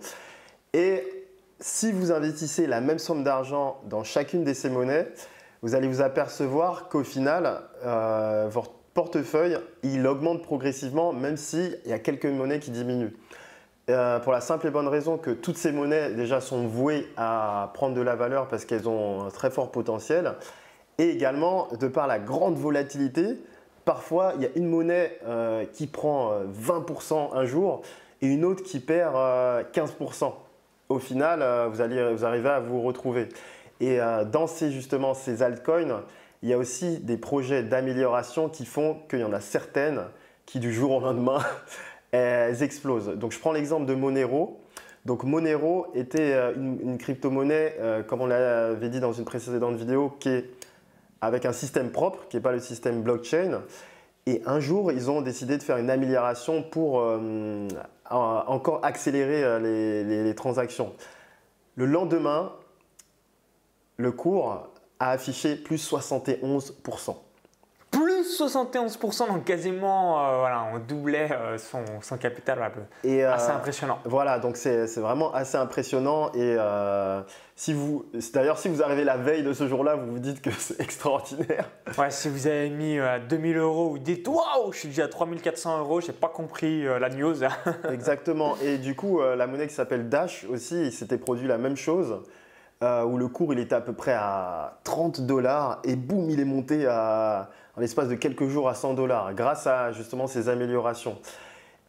Et 0.73 1.03
si 1.59 1.91
vous 1.91 2.11
investissez 2.11 2.67
la 2.67 2.79
même 2.79 2.99
somme 2.99 3.23
d'argent 3.23 3.81
dans 3.85 4.03
chacune 4.03 4.43
de 4.43 4.53
ces 4.53 4.69
monnaies, 4.69 5.11
vous 5.61 5.75
allez 5.75 5.87
vous 5.87 6.01
apercevoir 6.01 6.87
qu'au 6.87 7.03
final, 7.03 7.61
euh, 7.83 8.47
votre 8.49 8.71
portefeuille, 8.93 9.57
il 9.83 10.07
augmente 10.07 10.41
progressivement, 10.41 11.13
même 11.13 11.37
s'il 11.37 11.77
y 11.85 11.91
a 11.91 11.99
quelques 11.99 12.25
monnaies 12.25 12.59
qui 12.59 12.71
diminuent. 12.71 13.13
Euh, 13.89 14.19
pour 14.19 14.31
la 14.31 14.39
simple 14.39 14.67
et 14.67 14.69
bonne 14.69 14.87
raison 14.87 15.17
que 15.17 15.31
toutes 15.31 15.57
ces 15.57 15.71
monnaies 15.71 16.13
déjà 16.13 16.41
sont 16.41 16.67
vouées 16.67 17.07
à 17.17 17.71
prendre 17.73 17.95
de 17.95 18.01
la 18.01 18.15
valeur 18.15 18.47
parce 18.47 18.65
qu'elles 18.65 18.87
ont 18.87 19.25
un 19.25 19.29
très 19.31 19.49
fort 19.49 19.71
potentiel. 19.71 20.35
Et 20.97 21.09
également, 21.09 21.67
de 21.79 21.87
par 21.87 22.07
la 22.07 22.19
grande 22.19 22.55
volatilité, 22.55 23.37
parfois 23.85 24.33
il 24.35 24.43
y 24.43 24.45
a 24.45 24.49
une 24.55 24.67
monnaie 24.67 25.19
euh, 25.25 25.65
qui 25.73 25.87
prend 25.87 26.33
20% 26.43 27.35
un 27.35 27.45
jour 27.45 27.81
et 28.21 28.27
une 28.27 28.45
autre 28.45 28.63
qui 28.63 28.79
perd 28.79 29.15
15%. 29.73 30.33
Au 30.89 30.99
final, 30.99 31.43
vous, 31.69 31.81
allez, 31.81 32.13
vous 32.13 32.25
arrivez 32.25 32.49
à 32.49 32.59
vous 32.59 32.81
retrouver. 32.81 33.29
Et 33.79 33.99
euh, 33.99 34.25
dans 34.25 34.47
ces, 34.47 34.71
justement 34.71 35.13
ces 35.13 35.41
altcoins, 35.41 36.03
il 36.41 36.49
y 36.49 36.53
a 36.53 36.57
aussi 36.57 36.99
des 36.99 37.17
projets 37.17 37.63
d'amélioration 37.63 38.49
qui 38.49 38.65
font 38.65 38.97
qu'il 39.09 39.19
y 39.19 39.23
en 39.23 39.33
a 39.33 39.39
certaines 39.39 40.03
qui 40.45 40.59
du 40.59 40.73
jour 40.73 40.91
au 40.91 40.99
lendemain, 40.99 41.39
elles 42.11 42.63
explosent. 42.63 43.09
Donc 43.09 43.31
je 43.31 43.39
prends 43.39 43.51
l'exemple 43.51 43.85
de 43.85 43.93
Monero. 43.93 44.59
Donc 45.05 45.23
Monero 45.23 45.87
était 45.93 46.33
euh, 46.33 46.53
une, 46.55 46.97
crypto-monnaie, 46.97 47.75
euh, 47.79 48.03
comme 48.03 48.21
on 48.21 48.27
l'avait 48.27 48.89
dit 48.89 48.99
dans 48.99 49.13
une 49.13 49.25
précédente 49.25 49.75
vidéo, 49.75 50.15
qui 50.19 50.29
est 50.29 50.45
avec 51.21 51.45
un 51.45 51.53
système 51.53 51.91
propre, 51.91 52.27
qui 52.29 52.37
n'est 52.37 52.43
pas 52.43 52.51
le 52.51 52.59
système 52.59 53.01
blockchain. 53.01 53.61
Et 54.25 54.41
un 54.45 54.59
jour, 54.59 54.91
ils 54.91 55.09
ont 55.09 55.21
décidé 55.21 55.57
de 55.57 55.63
faire 55.63 55.77
une 55.77 55.89
amélioration 55.89 56.61
pour 56.61 57.03
encore 58.09 58.79
accélérer 58.83 59.59
les 59.59 60.35
transactions. 60.35 60.93
Le 61.75 61.85
lendemain, 61.85 62.51
le 63.99 64.11
cours 64.13 64.69
a 64.99 65.11
affiché 65.11 65.55
plus 65.55 65.91
71%. 65.91 67.15
Plus 67.91 68.39
71%, 68.39 69.27
donc 69.27 69.43
quasiment, 69.43 70.23
euh, 70.23 70.37
voilà, 70.37 70.67
on 70.73 70.79
doublait 70.79 71.29
euh, 71.31 71.57
son, 71.57 72.17
capital. 72.17 72.71
Et, 73.03 73.25
euh, 73.25 73.33
assez 73.33 73.51
impressionnant. 73.51 73.99
Voilà, 74.05 74.39
donc 74.39 74.55
c'est 74.55 74.85
vraiment 74.97 75.33
assez 75.33 75.57
impressionnant. 75.57 76.31
Et 76.33 76.55
si 77.57 77.73
vous, 77.73 78.05
d'ailleurs, 78.33 78.57
si 78.57 78.69
vous 78.69 78.81
arrivez 78.81 79.03
la 79.03 79.17
veille 79.17 79.43
de 79.43 79.51
ce 79.51 79.67
jour-là, 79.67 79.95
vous 79.95 80.13
vous 80.13 80.19
dites 80.19 80.41
que 80.41 80.51
c'est 80.51 80.79
extraordinaire. 80.81 81.69
Ouais, 81.97 82.09
si 82.09 82.29
vous 82.29 82.47
avez 82.47 82.69
mis 82.69 82.99
2000 83.27 83.57
euros, 83.57 83.89
vous 83.89 83.99
dites 83.99 84.25
waouh, 84.29 84.71
je 84.71 84.79
suis 84.79 84.89
déjà 84.89 85.05
à 85.05 85.07
3400 85.09 85.79
euros, 85.79 85.99
j'ai 85.99 86.13
pas 86.13 86.29
compris 86.29 86.83
la 86.83 87.09
news. 87.09 87.43
Exactement. 87.91 88.55
Et 88.63 88.77
du 88.77 88.95
coup, 88.95 89.19
la 89.21 89.45
monnaie 89.45 89.67
qui 89.67 89.73
s'appelle 89.73 90.07
Dash 90.07 90.45
aussi, 90.49 90.85
il 90.85 90.93
s'était 90.93 91.17
produit 91.17 91.49
la 91.49 91.57
même 91.57 91.75
chose. 91.75 92.21
Euh, 92.81 93.03
où 93.03 93.17
le 93.17 93.27
cours 93.27 93.51
il 93.51 93.59
était 93.59 93.75
à 93.75 93.81
peu 93.81 93.91
près 93.91 94.13
à 94.13 94.79
30 94.85 95.19
dollars 95.25 95.81
et 95.83 95.97
boum, 95.97 96.29
il 96.29 96.39
est 96.39 96.45
monté 96.45 96.85
à, 96.87 97.49
en 97.75 97.81
l'espace 97.81 98.07
de 98.07 98.15
quelques 98.15 98.47
jours 98.47 98.69
à 98.69 98.73
100 98.73 98.93
dollars 98.93 99.33
grâce 99.33 99.67
à 99.67 99.91
justement 99.91 100.27
ces 100.27 100.47
améliorations. 100.47 101.17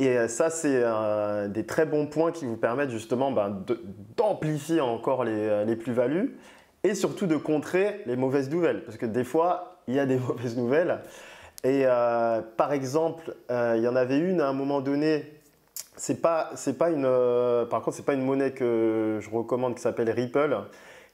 Et 0.01 0.19
euh, 0.19 0.27
ça, 0.27 0.51
c'est 0.51 0.83
des 1.51 1.65
très 1.65 1.87
bons 1.87 2.07
points 2.07 2.33
qui 2.33 2.45
vous 2.45 2.57
permettent 2.57 2.91
justement 2.91 3.31
ben, 3.31 3.65
d'amplifier 4.17 4.81
encore 4.81 5.23
les, 5.23 5.33
euh, 5.33 5.65
les 5.65 5.77
plus-values 5.77 6.37
et 6.83 6.97
surtout 6.97 7.29
de 7.29 7.37
contrer 7.37 8.03
les 8.07 8.17
mauvaises 8.17 8.51
nouvelles. 8.51 8.83
Parce 8.83 8.97
que 8.97 9.07
des 9.07 9.23
fois, 9.23 9.77
il 9.87 9.95
y 9.95 10.01
a 10.01 10.07
des 10.07 10.19
mauvaises 10.29 10.57
nouvelles. 10.57 10.99
Et 11.63 11.85
par 12.57 12.73
exemple, 12.73 13.37
il 13.51 13.83
y 13.83 13.87
en 13.87 13.95
avait 13.95 14.19
une 14.19 14.41
à 14.41 14.49
un 14.49 14.55
moment 14.55 14.81
donné 14.81 15.40
c'est 16.01 16.23
pas, 16.23 16.51
c'est 16.55 16.79
pas 16.79 16.89
une, 16.89 17.05
euh, 17.05 17.67
par 17.67 17.83
contre, 17.83 17.95
c'est 17.95 18.07
pas 18.07 18.15
une 18.15 18.25
monnaie 18.25 18.53
que 18.53 19.19
je 19.21 19.29
recommande 19.29 19.75
qui 19.75 19.83
s'appelle 19.83 20.09
Ripple, 20.09 20.57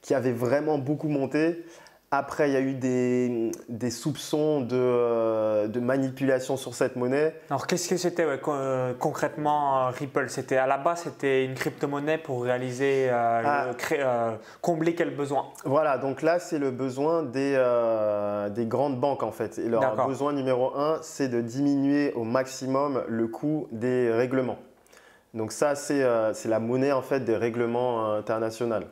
qui 0.01 0.15
avait 0.15 0.33
vraiment 0.33 0.79
beaucoup 0.79 1.09
monté. 1.09 1.65
Après, 2.13 2.49
il 2.49 2.53
y 2.53 2.57
a 2.57 2.61
eu 2.61 2.75
des, 2.75 3.51
des 3.69 3.91
soupçons 3.91 4.61
de, 4.61 4.77
euh, 4.77 5.67
de, 5.67 5.81
manipulation 5.81 6.57
sur 6.57 6.77
cette 6.77 6.95
monnaie. 6.95 7.35
Alors, 7.51 7.67
qu'est-ce 7.67 7.89
que 7.89 7.97
c'était 7.97 8.25
euh, 8.25 8.95
concrètement 8.97 9.89
Ripple? 9.89 10.29
C'était 10.29 10.57
à 10.57 10.69
la 10.69 10.79
base, 10.79 11.01
c'était 11.03 11.45
une 11.45 11.55
crypto-monnaie 11.55 12.19
pour 12.19 12.45
réaliser, 12.45 13.11
ah. 13.11 13.73
combler 14.61 14.95
quel 14.95 15.17
besoin? 15.17 15.47
Voilà, 15.65 15.99
donc 15.99 16.23
là, 16.23 16.39
c'est 16.39 16.61
le 16.61 16.71
besoin 16.71 17.25
des, 17.25 17.61
des 18.55 18.67
grandes 18.67 19.01
banques 19.01 19.25
en 19.25 19.33
fait. 19.33 19.59
Et 19.59 19.69
leur 19.69 20.07
besoin 20.07 20.33
numéro 20.33 20.77
un, 20.77 21.01
c'est 21.03 21.29
de 21.29 21.41
diminuer 21.41 22.13
au 22.13 22.23
maximum 22.23 23.03
le 23.09 23.27
coût 23.27 23.67
des 23.73 24.13
règlements. 24.13 24.59
Donc 25.37 25.53
ça, 25.53 25.75
euh, 25.91 26.33
c'est 26.35 26.49
la 26.49 26.59
monnaie 26.59 26.93
en 26.93 27.03
fait 27.03 27.21
des 27.21 27.37
règlements 27.37 28.11
euh, 28.11 28.19
internationaux. 28.19 28.87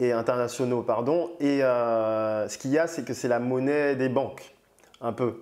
et 0.00 0.12
internationaux, 0.12 0.82
pardon. 0.82 1.30
Et 1.40 1.60
ce 1.60 2.58
qu'il 2.58 2.72
y 2.72 2.78
a, 2.78 2.86
c'est 2.86 3.04
que 3.04 3.14
c'est 3.14 3.28
la 3.28 3.38
monnaie 3.38 3.96
des 3.96 4.08
banques, 4.08 4.54
un 5.00 5.12
peu. 5.12 5.40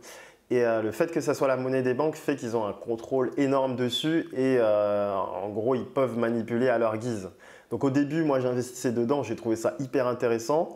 Et 0.48 0.62
le 0.62 0.92
fait 0.92 1.10
que 1.10 1.20
ça 1.20 1.34
soit 1.34 1.48
la 1.48 1.56
monnaie 1.56 1.82
des 1.82 1.92
banques 1.92 2.14
fait 2.14 2.36
qu'ils 2.36 2.56
ont 2.56 2.64
un 2.64 2.72
contrôle 2.72 3.32
énorme 3.36 3.74
dessus 3.74 4.28
et 4.32 4.60
en 4.62 5.48
gros, 5.48 5.74
ils 5.74 5.84
peuvent 5.84 6.16
manipuler 6.16 6.68
à 6.68 6.78
leur 6.78 6.96
guise. 6.98 7.30
Donc 7.70 7.82
au 7.82 7.90
début, 7.90 8.22
moi 8.22 8.38
j'investissais 8.38 8.92
dedans, 8.92 9.24
j'ai 9.24 9.34
trouvé 9.36 9.56
ça 9.56 9.74
hyper 9.80 10.06
intéressant. 10.06 10.74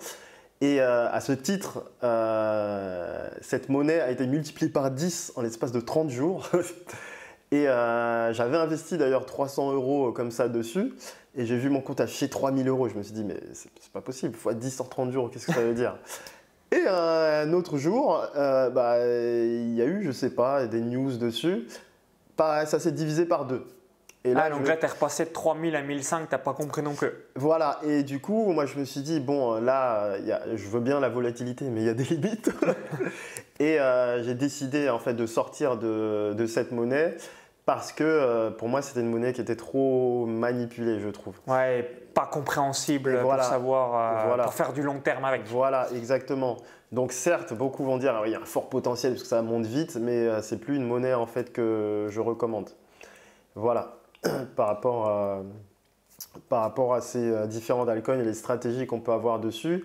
Et 0.62 0.80
euh, 0.80 1.10
à 1.10 1.20
ce 1.20 1.32
titre, 1.32 1.84
euh, 2.04 3.28
cette 3.40 3.70
monnaie 3.70 4.00
a 4.00 4.10
été 4.10 4.26
multipliée 4.26 4.70
par 4.70 4.90
10 4.90 5.32
en 5.36 5.42
l'espace 5.42 5.72
de 5.72 5.80
30 5.80 6.10
jours. 6.10 6.50
et 7.50 7.68
euh, 7.68 8.32
j'avais 8.32 8.56
investi 8.56 8.96
d'ailleurs 8.96 9.26
300 9.26 9.72
euros 9.72 10.12
comme 10.12 10.30
ça 10.30 10.48
dessus. 10.48 10.94
Et 11.36 11.46
j'ai 11.46 11.56
vu 11.56 11.70
mon 11.70 11.80
compte 11.80 12.00
afficher 12.00 12.28
3000 12.28 12.68
euros. 12.68 12.88
Je 12.88 12.94
me 12.94 13.02
suis 13.02 13.12
dit, 13.12 13.24
mais 13.24 13.40
c'est 13.52 13.92
pas 13.92 14.00
possible, 14.00 14.34
fois 14.34 14.54
10 14.54 14.80
en 14.80 14.84
30 14.84 15.12
jours, 15.12 15.30
qu'est-ce 15.30 15.46
que 15.46 15.52
ça 15.52 15.62
veut 15.62 15.74
dire? 15.74 15.96
Et 16.72 16.86
un 16.86 17.52
autre 17.52 17.78
jour, 17.78 18.24
bah, 18.34 18.98
il 19.04 19.74
y 19.74 19.82
a 19.82 19.86
eu, 19.86 20.04
je 20.04 20.12
sais 20.12 20.30
pas, 20.30 20.66
des 20.66 20.80
news 20.80 21.16
dessus. 21.16 21.66
ça 22.38 22.78
s'est 22.78 22.92
divisé 22.92 23.26
par 23.26 23.44
deux 23.44 23.64
ah, 24.24 24.50
donc 24.50 24.66
là, 24.66 24.76
tu 24.76 24.84
es 24.84 24.88
repassé 24.88 25.24
de 25.24 25.30
3000 25.30 25.74
à 25.76 25.82
1005, 25.82 26.28
tu 26.28 26.34
n'as 26.34 26.38
pas 26.38 26.52
compris 26.52 26.82
non 26.82 26.94
plus. 26.94 27.10
Voilà, 27.36 27.80
et 27.82 28.02
du 28.02 28.20
coup, 28.20 28.52
moi, 28.52 28.66
je 28.66 28.78
me 28.78 28.84
suis 28.84 29.00
dit, 29.00 29.18
bon, 29.18 29.60
là, 29.60 30.16
je 30.54 30.68
veux 30.68 30.80
bien 30.80 31.00
la 31.00 31.08
volatilité, 31.08 31.70
mais 31.70 31.80
il 31.80 31.86
y 31.86 31.90
a 31.90 31.94
des 31.94 32.04
limites. 32.16 32.50
et 33.60 33.80
euh, 33.80 34.22
j'ai 34.22 34.34
décidé, 34.34 34.90
en 34.90 34.98
fait, 34.98 35.14
de 35.14 35.26
sortir 35.26 35.78
de, 35.78 36.46
cette 36.46 36.72
monnaie 36.72 37.16
parce 37.64 37.92
que 37.92 38.04
euh, 38.04 38.50
pour 38.50 38.68
moi, 38.68 38.82
c'était 38.82 39.00
une 39.00 39.10
monnaie 39.10 39.32
qui 39.32 39.40
était 39.40 39.56
trop 39.56 40.26
manipulée, 40.26 40.98
je 40.98 41.08
trouve. 41.08 41.36
Ouais, 41.46 41.82
pas 42.14 42.26
compréhensible 42.26 43.20
pour 43.20 43.40
savoir, 43.42 43.94
euh, 43.94 44.26
voilà. 44.26 44.44
pour 44.44 44.54
faire 44.54 44.72
du 44.72 44.82
long 44.82 44.98
terme 44.98 45.24
avec. 45.24 45.46
Voilà, 45.46 45.86
exactement. 45.94 46.56
Donc 46.90 47.12
certes, 47.12 47.54
beaucoup 47.54 47.84
vont 47.84 47.96
dire, 47.96 48.16
ah 48.16 48.22
il 48.26 48.32
y 48.32 48.34
a 48.34 48.40
un 48.40 48.44
fort 48.44 48.68
potentiel 48.68 49.12
parce 49.12 49.22
que 49.22 49.28
ça 49.28 49.40
monte 49.42 49.66
vite, 49.66 49.96
mais 49.96 50.42
c'est 50.42 50.58
plus 50.58 50.76
une 50.76 50.84
monnaie 50.84 51.14
en 51.14 51.26
fait 51.26 51.52
que 51.52 52.08
je 52.10 52.20
recommande. 52.20 52.70
Voilà. 53.54 53.99
par 54.56 54.68
rapport 54.68 55.08
à, 56.94 57.00
ces 57.00 57.30
euh, 57.30 57.46
différents 57.46 57.88
altcoins 57.88 58.18
et 58.18 58.24
les 58.24 58.34
stratégies 58.34 58.86
qu'on 58.86 59.00
peut 59.00 59.12
avoir 59.12 59.40
dessus 59.40 59.84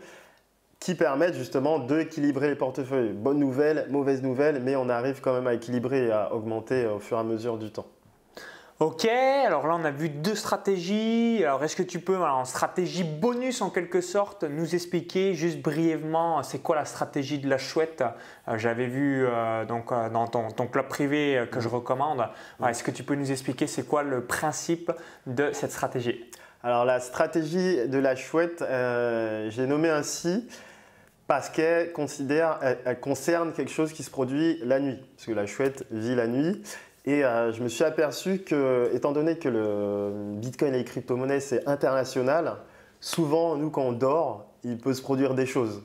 qui 0.80 0.94
permettent 0.94 1.36
justement 1.36 1.80
d'équilibrer 1.80 2.50
les 2.50 2.56
portefeuilles. 2.56 3.14
Bonne 3.14 3.40
nouvelle, 3.40 3.88
mauvaise 3.90 4.22
nouvelle, 4.22 4.62
mais 4.62 4.76
on 4.76 4.90
arrive 4.90 5.20
quand 5.22 5.34
même 5.34 5.48
à 5.48 5.54
équilibrer 5.54 6.08
et 6.08 6.12
à 6.12 6.34
augmenter 6.34 6.86
au 6.86 7.00
fur 7.00 7.18
et 7.18 7.22
à 7.22 7.24
mesure 7.24 7.58
du 7.58 7.72
temps. 7.72 7.88
Ok, 8.82 9.06
alors 9.06 9.68
là 9.68 9.78
on 9.80 9.86
a 9.86 9.92
vu 9.92 10.10
deux 10.10 10.36
stratégies. 10.36 11.42
Alors 11.46 11.64
est-ce 11.64 11.78
que 11.78 11.84
tu 11.84 12.02
peux, 12.02 12.18
en 12.18 12.44
stratégie 12.44 13.06
bonus 13.06 13.62
en 13.62 13.70
quelque 13.70 14.02
sorte, 14.02 14.44
nous 14.44 14.76
expliquer 14.76 15.34
juste 15.34 15.62
brièvement 15.62 16.44
c'est 16.44 16.60
quoi 16.60 16.76
la 16.76 16.84
stratégie 16.84 17.40
de 17.40 17.48
la 17.48 17.58
chouette? 17.58 18.04
Euh, 18.50 18.58
J'avais 18.58 18.88
vu 18.88 19.26
euh, 19.26 19.64
donc, 19.64 19.94
euh, 19.94 20.10
dans 20.10 20.28
ton, 20.28 20.68
club 20.68 20.90
privé 20.90 21.46
que 21.54 21.62
je 21.62 21.70
recommande. 21.70 22.28
Est-ce 22.68 22.84
que 22.84 22.92
tu 22.92 23.04
peux 23.04 23.16
nous 23.16 23.32
expliquer 23.32 23.66
c'est 23.66 23.88
quoi 23.88 24.04
le 24.04 24.26
principe 24.26 24.92
de 25.26 25.52
cette 25.54 25.72
stratégie? 25.72 26.30
Alors 26.62 26.84
la 26.84 27.00
stratégie 27.00 27.88
de 27.88 27.98
la 27.98 28.18
chouette, 28.18 28.62
j'ai 28.62 29.68
nommé 29.68 29.90
ainsi 29.90 30.50
parce 31.28 31.50
qu'elle 31.50 31.94
considère, 31.94 32.60
elle 32.84 33.00
concerne 33.00 33.54
quelque 33.54 33.72
chose 33.72 33.94
qui 33.94 34.04
se 34.04 34.12
produit 34.12 34.60
la 34.64 34.82
nuit, 34.82 35.00
parce 35.16 35.28
que 35.28 35.32
la 35.32 35.46
chouette 35.46 35.86
vit 35.92 36.16
la 36.16 36.28
nuit. 36.28 36.62
Et 37.06 37.24
euh, 37.24 37.52
je 37.52 37.62
me 37.62 37.70
suis 37.70 37.84
aperçu 37.84 38.40
que, 38.40 38.90
étant 38.94 39.12
donné 39.12 39.38
que 39.38 39.48
le 39.48 40.12
Bitcoin 40.38 40.74
et 40.74 40.80
les 40.80 40.84
crypto-monnaies, 40.84 41.40
c'est 41.40 41.68
international, 41.68 42.56
souvent, 43.00 43.56
nous, 43.56 43.70
quand 43.70 43.84
on 43.84 43.92
dort, 43.92 44.48
il 44.64 44.80
peut 44.80 44.94
se 44.94 45.04
produire 45.04 45.36
des 45.36 45.46
choses. 45.46 45.84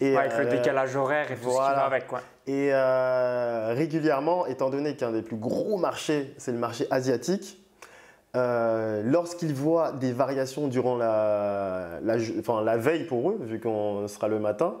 Et, 0.00 0.16
avec 0.16 0.36
le 0.36 0.46
euh, 0.46 0.50
décalage 0.50 0.94
horaire 0.94 1.30
et 1.30 1.36
tout 1.36 1.44
ce 1.44 1.48
qui 1.48 1.56
va 1.56 1.84
avec. 1.86 2.06
Quoi. 2.06 2.20
Et 2.46 2.68
euh, 2.72 3.72
régulièrement, 3.74 4.46
étant 4.46 4.68
donné 4.68 4.94
qu'un 4.94 5.12
des 5.12 5.22
plus 5.22 5.36
gros 5.36 5.78
marchés, 5.78 6.34
c'est 6.36 6.52
le 6.52 6.58
marché 6.58 6.86
asiatique, 6.90 7.58
lorsqu'ils 8.34 9.54
voient 9.54 9.92
des 9.92 10.12
variations 10.12 10.68
durant 10.68 10.96
la, 10.96 11.98
la, 12.02 12.76
veille 12.76 13.04
pour 13.04 13.30
eux, 13.30 13.38
vu 13.42 13.58
qu'on 13.58 14.06
sera 14.06 14.28
le 14.28 14.38
matin, 14.38 14.74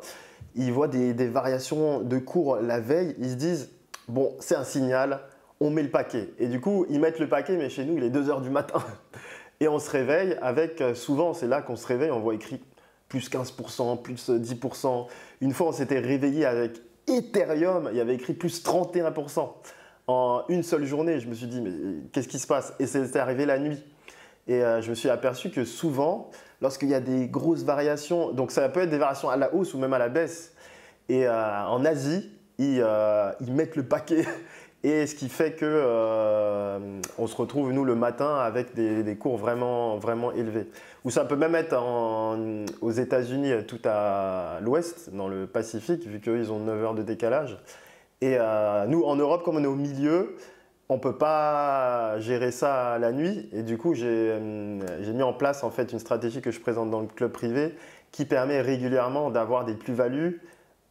ils 0.54 0.72
voient 0.72 0.88
des, 0.88 1.14
des 1.14 1.28
variations 1.28 2.00
de 2.00 2.18
cours 2.18 2.56
la 2.56 2.80
veille, 2.80 3.14
ils 3.18 3.30
se 3.30 3.36
disent, 3.36 3.70
bon, 4.08 4.34
c'est 4.40 4.56
un 4.56 4.64
signal, 4.64 5.20
on 5.62 5.70
met 5.70 5.82
le 5.82 5.90
paquet. 5.90 6.30
Et 6.38 6.48
du 6.48 6.60
coup, 6.60 6.86
ils 6.90 6.98
mettent 6.98 7.20
le 7.20 7.28
paquet, 7.28 7.56
mais 7.56 7.70
chez 7.70 7.84
nous, 7.84 7.96
il 7.96 8.02
est 8.02 8.10
2 8.10 8.28
heures 8.30 8.40
du 8.40 8.50
matin. 8.50 8.82
Et 9.60 9.68
on 9.68 9.78
se 9.78 9.88
réveille 9.90 10.36
avec, 10.42 10.80
euh, 10.80 10.92
souvent, 10.92 11.34
c'est 11.34 11.46
là 11.46 11.62
qu'on 11.62 11.76
se 11.76 11.86
réveille, 11.86 12.10
on 12.10 12.18
voit 12.18 12.34
écrit 12.34 12.60
plus 13.08 13.30
15%, 13.30 14.02
plus 14.02 14.28
10%. 14.28 15.06
Une 15.40 15.52
fois, 15.52 15.68
on 15.68 15.72
s'était 15.72 16.00
réveillé 16.00 16.44
avec 16.44 16.80
Ethereum, 17.06 17.88
il 17.92 17.96
y 17.96 18.00
avait 18.00 18.16
écrit 18.16 18.32
plus 18.32 18.64
31% 18.64 19.50
en 20.08 20.42
une 20.48 20.64
seule 20.64 20.84
journée. 20.84 21.20
Je 21.20 21.28
me 21.28 21.34
suis 21.34 21.46
dit, 21.46 21.60
mais 21.60 21.70
qu'est-ce 22.12 22.26
qui 22.26 22.40
se 22.40 22.46
passe? 22.48 22.74
Et 22.80 22.86
c'était 22.86 23.20
arrivé 23.20 23.46
la 23.46 23.60
nuit. 23.60 23.80
Et 24.48 24.64
euh, 24.64 24.82
je 24.82 24.90
me 24.90 24.96
suis 24.96 25.10
aperçu 25.10 25.50
que 25.50 25.64
souvent, 25.64 26.30
lorsqu'il 26.60 26.88
y 26.88 26.94
a 26.94 27.00
des 27.00 27.28
grosses 27.28 27.62
variations, 27.62 28.32
donc 28.32 28.50
ça 28.50 28.68
peut 28.68 28.80
être 28.80 28.90
des 28.90 28.98
variations 28.98 29.30
à 29.30 29.36
la 29.36 29.54
hausse 29.54 29.74
ou 29.74 29.78
même 29.78 29.92
à 29.92 29.98
la 29.98 30.08
baisse, 30.08 30.54
et 31.08 31.28
euh, 31.28 31.66
en 31.66 31.84
Asie, 31.84 32.30
ils 32.58 32.82
mettent 33.48 33.76
le 33.76 33.84
paquet 33.84 34.24
et 34.84 35.06
ce 35.06 35.14
qui 35.14 35.28
fait 35.28 35.52
que 35.52 35.64
euh, 35.64 36.78
on 37.18 37.26
se 37.26 37.36
retrouve 37.36 37.72
nous 37.72 37.84
le 37.84 37.94
matin 37.94 38.36
avec 38.36 38.74
des, 38.74 39.16
cours 39.16 39.36
vraiment 39.36 39.96
vraiment 39.96 40.32
élevés. 40.32 40.66
Ou 41.04 41.10
ça 41.10 41.24
peut 41.24 41.36
même 41.36 41.54
être 41.54 41.76
aux 42.80 42.90
États-Unis 42.90 43.52
tout 43.66 43.80
à 43.84 44.58
l'ouest, 44.60 45.10
dans 45.12 45.28
le 45.28 45.46
Pacifique, 45.46 46.06
vu 46.06 46.20
qu'ils 46.20 46.50
ont 46.50 46.58
9 46.60 46.84
heures 46.84 46.94
de 46.94 47.02
décalage. 47.02 47.58
Et 48.20 48.36
euh, 48.38 48.86
nous 48.86 49.02
en 49.02 49.16
Europe, 49.16 49.44
comme 49.44 49.56
on 49.56 49.62
est 49.64 49.68
au 49.68 49.74
milieu, 49.74 50.36
on 50.88 50.98
peut 50.98 51.16
pas 51.16 52.18
gérer 52.18 52.50
ça 52.50 52.98
la 52.98 53.12
nuit. 53.12 53.48
Et 53.52 53.62
du 53.62 53.78
coup, 53.78 53.94
j'ai 53.94 54.38
mis 54.40 55.22
en 55.22 55.32
place 55.32 55.64
en 55.64 55.70
fait 55.70 55.92
une 55.92 55.98
stratégie 55.98 56.40
que 56.40 56.50
je 56.50 56.60
présente 56.60 56.90
dans 56.90 57.00
le 57.00 57.06
club 57.06 57.32
privé 57.32 57.74
qui 58.10 58.26
permet 58.26 58.60
régulièrement 58.60 59.30
d'avoir 59.30 59.64
des 59.64 59.74
plus-values 59.74 60.40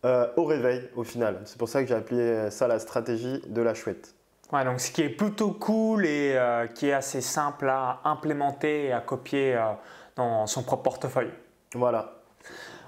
euh, 0.05 0.27
au 0.38 0.46
réveil 0.46 0.89
au 0.96 1.03
final. 1.03 1.41
C'est 1.46 1.58
pour 1.58 1.70
ça 1.70 1.81
que 1.81 1.88
j'ai 1.88 1.96
appelé 1.96 2.50
ça 2.50 2.67
la 2.67 2.79
stratégie 2.79 3.41
de 3.48 3.62
la 3.62 3.74
chouette. 3.74 4.15
Ouais, 4.51 4.65
donc 4.65 4.81
ce 4.81 4.91
qui 4.91 5.01
est 5.01 5.10
plutôt 5.10 5.51
cool 5.51 6.05
et 6.05 6.34
euh, 6.36 6.67
qui 6.67 6.88
est 6.88 6.93
assez 6.93 7.22
simple 7.22 7.70
à 7.70 8.01
implémenter 8.03 8.88
et 8.88 8.91
à 8.91 9.00
copier 9.00 9.55
euh, 9.55 9.72
dans 10.17 10.46
son 10.46 10.63
propre 10.63 10.84
portefeuille. 10.84 11.31
Voilà. 11.74 12.15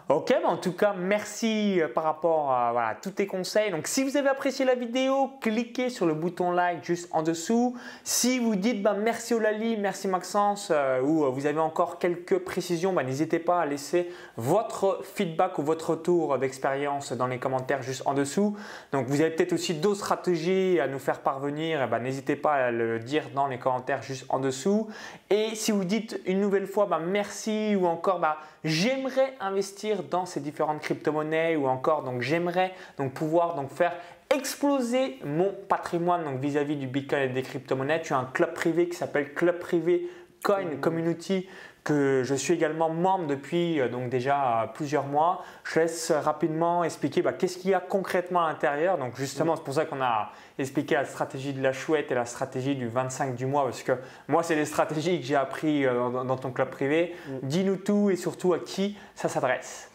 Ok, 0.10 0.36
en 0.44 0.58
tout 0.58 0.74
cas, 0.74 0.94
merci 0.98 1.80
euh, 1.80 1.88
par 1.88 2.04
rapport 2.04 2.52
à 2.52 2.94
tous 3.02 3.12
tes 3.12 3.26
conseils. 3.26 3.72
Donc, 3.72 3.88
si 3.88 4.04
vous 4.04 4.18
avez 4.18 4.28
apprécié 4.28 4.66
la 4.66 4.76
vidéo, 4.76 5.32
cliquez 5.40 5.90
sur 5.90 6.06
le 6.06 6.14
bouton 6.14 6.52
like 6.52 6.84
juste 6.84 7.08
en 7.14 7.24
dessous. 7.24 7.78
Si 8.04 8.38
vous 8.38 8.58
dites 8.58 8.84
bah, 8.84 8.96
merci 9.00 9.34
Olali, 9.34 9.78
merci 9.78 10.10
Maxence, 10.10 10.74
euh, 10.76 11.00
ou 11.00 11.24
euh, 11.24 11.30
vous 11.30 11.46
avez 11.46 11.62
encore 11.62 12.00
quelques 12.00 12.40
précisions, 12.40 12.92
bah, 12.92 13.06
n'hésitez 13.06 13.40
pas 13.40 13.62
à 13.62 13.66
laisser 13.66 14.12
votre 14.36 15.00
feedback 15.06 15.58
ou 15.60 15.62
votre 15.64 15.92
retour 15.92 16.38
d'expérience 16.38 17.14
dans 17.14 17.28
les 17.28 17.40
commentaires 17.40 17.82
juste 17.82 18.04
en 18.06 18.14
dessous. 18.14 18.58
Donc, 18.92 19.08
vous 19.08 19.22
avez 19.22 19.30
peut-être 19.30 19.54
aussi 19.54 19.74
d'autres 19.74 20.00
stratégies 20.00 20.82
à 20.82 20.88
nous 20.88 21.00
faire 21.00 21.22
parvenir. 21.22 21.88
Bah, 21.88 22.00
n'hésitez 22.00 22.36
pas 22.36 22.56
à 22.56 22.72
le 22.72 23.00
dire 23.00 23.30
dans 23.34 23.48
les 23.48 23.58
commentaires 23.58 24.02
juste 24.02 24.26
en 24.28 24.40
dessous. 24.40 24.90
Et 25.30 25.56
si 25.56 25.72
vous 25.72 25.86
dites 25.86 26.20
une 26.26 26.42
nouvelle 26.42 26.68
fois 26.68 26.90
merci 27.00 27.78
ou 27.78 27.86
encore 27.88 28.20
j'aimerais 28.64 29.34
investir 29.40 30.04
dans 30.04 30.26
ces 30.26 30.40
différentes 30.40 30.82
crypto-monnaies 30.82 31.56
ou 31.56 31.68
encore 31.68 32.04
donc 32.04 32.22
j'aimerais 32.22 32.74
donc 32.98 33.14
pouvoir 33.14 33.56
donc 33.56 33.72
faire 33.72 33.94
exploser 34.34 35.20
mon 35.24 35.54
patrimoine 35.68 36.24
donc 36.24 36.40
vis-à-vis 36.40 36.76
du 36.76 36.88
Bitcoin 36.88 37.24
et 37.24 37.28
des 37.30 37.42
crypto-monnaies. 37.42 38.02
Tu 38.02 38.14
as 38.14 38.18
un 38.18 38.26
club 38.26 38.54
privé 38.54 38.90
qui 38.90 38.98
s'appelle 38.98 39.34
Club 39.34 39.60
Privé 39.60 40.10
Coin 40.44 40.78
Community 40.82 41.48
que 41.84 42.22
je 42.24 42.34
suis 42.34 42.54
également 42.54 42.90
membre 42.90 43.28
depuis 43.28 43.80
euh, 43.80 43.90
donc 43.90 44.10
déjà 44.10 44.72
plusieurs 44.74 45.06
mois. 45.06 45.44
Je 45.64 45.82
laisse 45.82 46.12
rapidement 46.12 46.84
expliquer 46.84 47.22
bah, 47.22 47.34
qu'est-ce 47.34 47.58
qu'il 47.58 47.72
y 47.72 47.74
a 47.74 47.80
concrètement 47.80 48.46
à 48.46 48.50
l'intérieur. 48.50 48.98
Donc 48.98 49.16
justement, 49.18 49.56
c'est 49.56 49.64
pour 49.64 49.74
ça 49.74 49.86
qu'on 49.86 50.02
a 50.02 50.32
expliqué 50.58 50.96
la 50.96 51.06
stratégie 51.06 51.54
de 51.54 51.62
la 51.62 51.74
chouette 51.74 52.12
et 52.12 52.16
la 52.16 52.26
stratégie 52.26 52.76
du 52.76 52.88
25 52.88 53.36
du 53.36 53.46
mois, 53.46 53.66
parce 53.66 53.84
que 53.84 53.94
moi, 54.28 54.44
c'est 54.44 54.56
des 54.56 54.66
stratégies 54.66 55.20
que 55.20 55.26
j'ai 55.26 55.36
appris 55.36 55.86
euh, 55.86 56.24
dans, 56.24 56.38
ton 56.38 56.52
club 56.52 56.70
privé. 56.70 57.16
Mm. 57.28 57.32
Dis-nous 57.44 57.76
tout 57.78 58.10
et 58.10 58.16
surtout 58.16 58.54
à 58.54 58.60
qui 58.60 58.98
ça 59.16 59.28
s'adresse. 59.28 59.90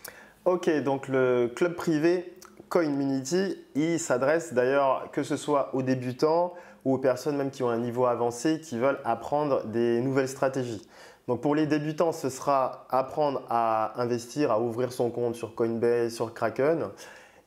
Ok, 0.45 0.71
donc 0.83 1.09
le 1.09 1.53
club 1.55 1.75
privé 1.75 2.35
Coinmunity, 2.69 3.57
il 3.75 3.99
s'adresse 3.99 4.53
d'ailleurs 4.53 5.11
que 5.11 5.23
ce 5.23 5.37
soit 5.37 5.75
aux 5.75 5.83
débutants 5.83 6.53
ou 6.85 6.95
aux 6.95 6.99
personnes 6.99 7.37
même 7.37 7.51
qui 7.51 7.63
ont 7.63 7.71
un 7.71 7.79
niveau 7.79 8.05
avancé 8.05 8.61
qui 8.61 8.79
veulent 8.79 9.01
apprendre 9.05 9.65
des 9.67 10.01
nouvelles 10.01 10.29
stratégies. 10.29 10.87
Donc 11.29 11.43
pour 11.43 11.55
les 11.55 11.67
débutants, 11.67 12.13
ce 12.13 12.31
sera 12.31 12.87
apprendre 12.89 13.43
à 13.51 14.01
investir, 14.01 14.51
à 14.51 14.61
ouvrir 14.61 14.93
son 14.93 15.11
compte 15.11 15.35
sur 15.35 15.55
Coinbase, 15.55 16.15
sur 16.15 16.33
Kraken. 16.33 16.87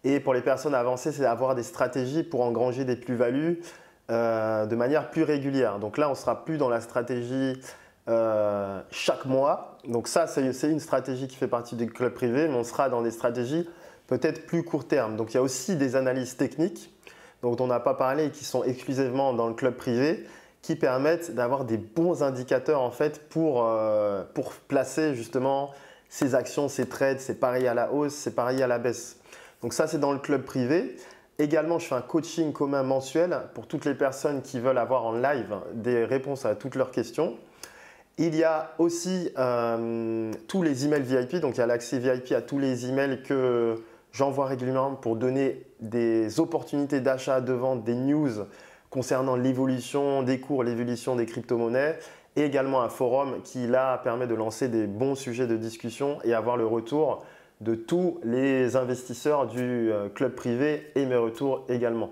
Et 0.03 0.19
pour 0.19 0.35
les 0.35 0.41
personnes 0.41 0.75
avancées, 0.75 1.11
c'est 1.11 1.25
avoir 1.25 1.55
des 1.55 1.63
stratégies 1.63 2.21
pour 2.21 2.41
engranger 2.41 2.85
des 2.85 2.95
plus-values 2.95 3.59
euh, 4.11 4.67
de 4.67 4.75
manière 4.75 5.09
plus 5.09 5.23
régulière. 5.23 5.79
Donc 5.79 5.97
là, 5.97 6.11
on 6.11 6.15
sera 6.15 6.45
plus 6.45 6.57
dans 6.57 6.69
la 6.69 6.79
stratégie 6.79 7.59
euh, 8.07 8.81
chaque 8.91 9.25
mois, 9.25 9.77
Donc 9.87 10.07
ça, 10.07 10.27
c'est 10.27 10.69
une 10.69 10.79
stratégie 10.79 11.27
qui 11.27 11.35
fait 11.35 11.47
partie 11.47 11.75
du 11.75 11.87
club 11.87 12.13
privé, 12.13 12.47
mais 12.47 12.55
on 12.55 12.63
sera 12.63 12.89
dans 12.89 13.01
des 13.01 13.11
stratégies 13.11 13.67
peut-être 14.07 14.45
plus 14.45 14.63
court 14.63 14.87
terme. 14.87 15.15
Donc 15.15 15.31
il 15.31 15.35
y 15.35 15.37
a 15.37 15.41
aussi 15.41 15.75
des 15.75 15.95
analyses 15.95 16.35
techniques 16.35 16.93
dont 17.41 17.55
on 17.59 17.67
n'a 17.67 17.79
pas 17.79 17.95
parlé 17.95 18.25
et 18.25 18.29
qui 18.29 18.43
sont 18.43 18.63
exclusivement 18.63 19.33
dans 19.33 19.47
le 19.47 19.53
club 19.53 19.75
privé, 19.75 20.25
qui 20.61 20.75
permettent 20.75 21.33
d'avoir 21.33 21.65
des 21.65 21.77
bons 21.77 22.23
indicateurs 22.23 22.81
en 22.81 22.91
fait 22.91 23.27
pour, 23.29 23.65
euh, 23.65 24.23
pour 24.33 24.53
placer 24.53 25.15
justement 25.15 25.71
ces 26.09 26.35
actions, 26.35 26.67
ces 26.67 26.87
trades, 26.87 27.19
ces 27.19 27.35
paris 27.35 27.67
à 27.67 27.73
la 27.73 27.91
hausse, 27.91 28.13
ces 28.13 28.31
paris 28.35 28.61
à 28.61 28.67
la 28.67 28.79
baisse. 28.79 29.17
Donc 29.61 29.73
ça, 29.73 29.87
c'est 29.87 29.99
dans 29.99 30.11
le 30.11 30.19
club 30.19 30.43
privé. 30.43 30.97
Également, 31.39 31.79
je 31.79 31.87
fais 31.87 31.95
un 31.95 32.01
coaching 32.01 32.51
commun 32.51 32.83
mensuel 32.83 33.35
pour 33.53 33.65
toutes 33.67 33.85
les 33.85 33.95
personnes 33.95 34.41
qui 34.41 34.59
veulent 34.59 34.77
avoir 34.77 35.05
en 35.05 35.13
live 35.13 35.55
des 35.73 36.05
réponses 36.05 36.45
à 36.45 36.55
toutes 36.55 36.75
leurs 36.75 36.91
questions. 36.91 37.37
Il 38.17 38.35
y 38.35 38.43
a 38.43 38.73
aussi 38.77 39.31
euh, 39.39 40.31
tous 40.47 40.61
les 40.61 40.85
emails 40.85 41.01
VIP, 41.01 41.37
donc 41.37 41.55
il 41.55 41.59
y 41.59 41.63
a 41.63 41.65
l'accès 41.65 41.97
VIP 41.97 42.33
à 42.33 42.41
tous 42.41 42.59
les 42.59 42.87
emails 42.87 43.23
que 43.23 43.75
j'envoie 44.11 44.47
régulièrement 44.47 44.95
pour 44.95 45.15
donner 45.15 45.65
des 45.79 46.39
opportunités 46.39 46.99
d'achat, 46.99 47.41
de 47.41 47.53
vente, 47.53 47.83
des 47.83 47.95
news 47.95 48.45
concernant 48.91 49.35
l'évolution 49.35 50.21
des 50.21 50.39
cours, 50.39 50.63
l'évolution 50.63 51.15
des 51.15 51.25
crypto-monnaies 51.25 51.97
et 52.35 52.43
également 52.43 52.81
un 52.81 52.89
forum 52.89 53.41
qui 53.43 53.65
là 53.65 53.97
permet 53.97 54.27
de 54.27 54.35
lancer 54.35 54.67
des 54.67 54.85
bons 54.85 55.15
sujets 55.15 55.47
de 55.47 55.57
discussion 55.57 56.19
et 56.23 56.33
avoir 56.33 56.57
le 56.57 56.65
retour 56.65 57.25
de 57.61 57.75
tous 57.75 58.19
les 58.23 58.75
investisseurs 58.75 59.47
du 59.47 59.91
euh, 59.91 60.09
club 60.09 60.35
privé 60.35 60.91
et 60.95 61.05
mes 61.05 61.15
retours 61.15 61.65
également. 61.69 62.11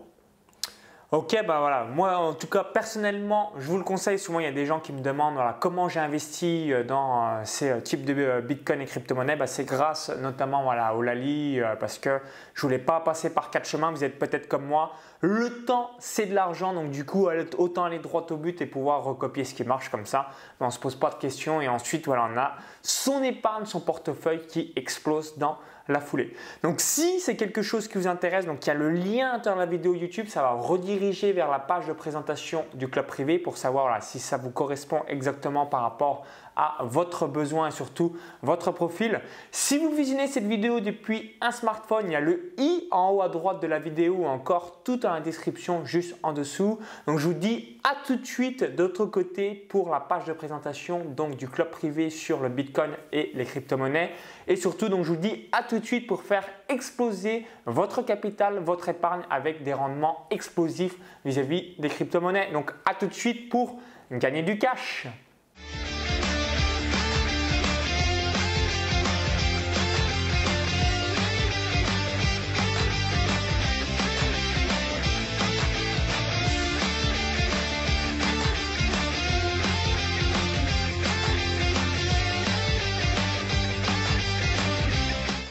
Ok, 1.12 1.36
bah 1.48 1.58
voilà, 1.60 1.86
moi 1.86 2.18
en 2.18 2.34
tout 2.34 2.46
cas 2.46 2.64
personnellement, 2.64 3.52
je 3.58 3.68
vous 3.68 3.80
le 3.80 3.84
conseille. 3.84 4.20
Souvent, 4.20 4.40
il 4.40 4.46
y 4.46 4.48
a 4.48 4.52
des 4.52 4.68
gens 4.68 4.80
qui 4.80 4.94
me 4.94 5.02
demandent 5.02 5.34
voilà, 5.34 5.58
comment 5.60 5.90
j'ai 5.90 6.00
investi 6.00 6.72
euh, 6.72 6.84
dans 6.84 7.26
euh, 7.26 7.42
ces 7.46 7.82
types 7.82 8.06
de 8.06 8.42
bitcoin 8.42 8.80
et 8.82 8.86
crypto-monnaies. 8.86 9.36
Bah, 9.36 9.48
c'est 9.48 9.66
grâce 9.66 10.12
notamment 10.22 10.62
voilà, 10.62 10.94
au 10.94 11.02
Lali 11.02 11.60
parce 11.80 11.98
que 11.98 12.20
je 12.54 12.62
voulais 12.62 12.78
pas 12.78 13.00
passer 13.00 13.34
par 13.34 13.50
quatre 13.50 13.68
chemins. 13.68 13.92
Vous 13.92 14.04
êtes 14.04 14.20
peut-être 14.20 14.48
comme 14.48 14.66
moi. 14.66 14.92
Le 15.22 15.66
temps, 15.66 15.92
c'est 16.00 16.28
de 16.28 16.34
l'argent, 16.34 16.74
donc 16.74 16.92
du 16.92 17.06
coup, 17.06 17.28
autant 17.58 17.84
aller 17.84 18.00
droit 18.00 18.26
au 18.30 18.38
but 18.38 18.62
et 18.62 18.66
pouvoir 18.66 19.04
recopier 19.04 19.44
ce 19.44 19.54
qui 19.54 19.66
marche 19.66 19.90
comme 19.90 20.06
ça. 20.06 20.30
On 20.62 20.68
ne 20.68 20.72
se 20.72 20.80
pose 20.80 20.96
pas 20.96 21.10
de 21.10 21.16
questions 21.16 21.60
et 21.60 21.68
ensuite, 21.68 22.06
voilà, 22.06 22.30
on 22.34 22.38
a 22.38 22.54
son 22.82 23.22
épargne, 23.22 23.66
son 23.66 23.82
portefeuille 23.82 24.48
qui 24.48 24.72
explose 24.78 25.38
dans 25.38 25.58
la 25.90 26.00
foulée. 26.00 26.34
Donc 26.64 26.80
si 26.80 27.20
c'est 27.20 27.36
quelque 27.36 27.62
chose 27.62 27.88
qui 27.88 27.98
vous 27.98 28.08
intéresse, 28.08 28.46
donc 28.46 28.66
il 28.66 28.70
y 28.70 28.72
a 28.72 28.76
le 28.76 28.92
lien 28.92 29.40
dans 29.40 29.56
la 29.56 29.66
vidéo 29.66 29.94
YouTube, 29.94 30.28
ça 30.28 30.42
va 30.42 30.52
rediriger 30.52 31.34
vers 31.34 31.50
la 31.50 31.60
page 31.60 31.88
de 31.88 31.94
présentation 31.94 32.64
du 32.76 32.88
club 32.88 33.08
privé 33.08 33.40
pour 33.40 33.58
savoir 33.58 34.02
si 34.02 34.20
ça 34.20 34.38
vous 34.38 34.52
correspond 34.52 35.02
exactement 35.08 35.66
par 35.66 35.82
rapport 35.82 36.26
à 36.60 36.84
votre 36.84 37.26
besoin 37.26 37.70
et 37.70 37.72
surtout 37.72 38.18
votre 38.42 38.72
profil. 38.72 39.22
Si 39.50 39.78
vous 39.78 39.92
visionnez 39.92 40.28
cette 40.28 40.44
vidéo 40.44 40.82
depuis 40.82 41.32
un 41.40 41.52
smartphone, 41.52 42.08
il 42.08 42.12
y 42.12 42.16
a 42.18 42.20
le 42.20 42.54
i 42.58 42.86
en 42.92 43.12
haut 43.12 43.22
à 43.22 43.30
droite 43.30 43.62
de 43.62 43.68
la 43.68 43.80
vidéo 43.80 44.16
ou 44.20 44.26
encore 44.26 44.84
tout 44.84 45.00
la 45.04 45.22
description 45.22 45.86
juste 45.86 46.18
en 46.22 46.34
dessous. 46.34 46.78
Donc 47.08 47.20
je 47.20 47.28
vous 47.28 47.34
dis 47.34 47.80
à 47.86 47.94
tout 48.06 48.18
de 48.18 48.26
suite 48.26 48.76
d'autre 48.76 49.06
côté 49.06 49.56
pour 49.70 49.90
la 49.90 50.02
page 50.02 50.26
de 50.26 50.34
présentation 50.34 51.06
donc 51.06 51.38
du 51.38 51.48
club 51.48 51.70
privé 51.70 52.10
sur 52.10 52.42
le 52.42 52.50
Bitcoin 52.50 52.92
et 53.14 53.32
les 53.36 53.46
crypto-monnaies. 53.46 54.12
Et 54.50 54.58
surtout, 54.58 54.90
donc 54.90 55.06
je 55.06 55.12
vous 55.12 55.16
dis 55.16 55.48
à 55.54 55.64
tout 55.64 55.80
de 55.80 55.86
suite 55.86 56.08
pour 56.08 56.24
faire 56.24 56.46
exploser 56.68 57.46
votre 57.68 58.02
capital, 58.02 58.60
votre 58.60 58.90
épargne 58.90 59.22
avec 59.30 59.64
des 59.64 59.74
rendements 59.74 60.28
explosifs 60.30 60.98
vis-à-vis 61.24 61.62
-vis 61.62 61.82
des 61.82 61.88
crypto-monnaies. 61.88 62.52
Donc 62.52 62.74
à 62.86 62.96
tout 62.96 63.08
de 63.08 63.14
suite 63.14 63.48
pour 63.48 63.80
gagner 64.12 64.42
du 64.42 64.58
cash. 64.58 65.08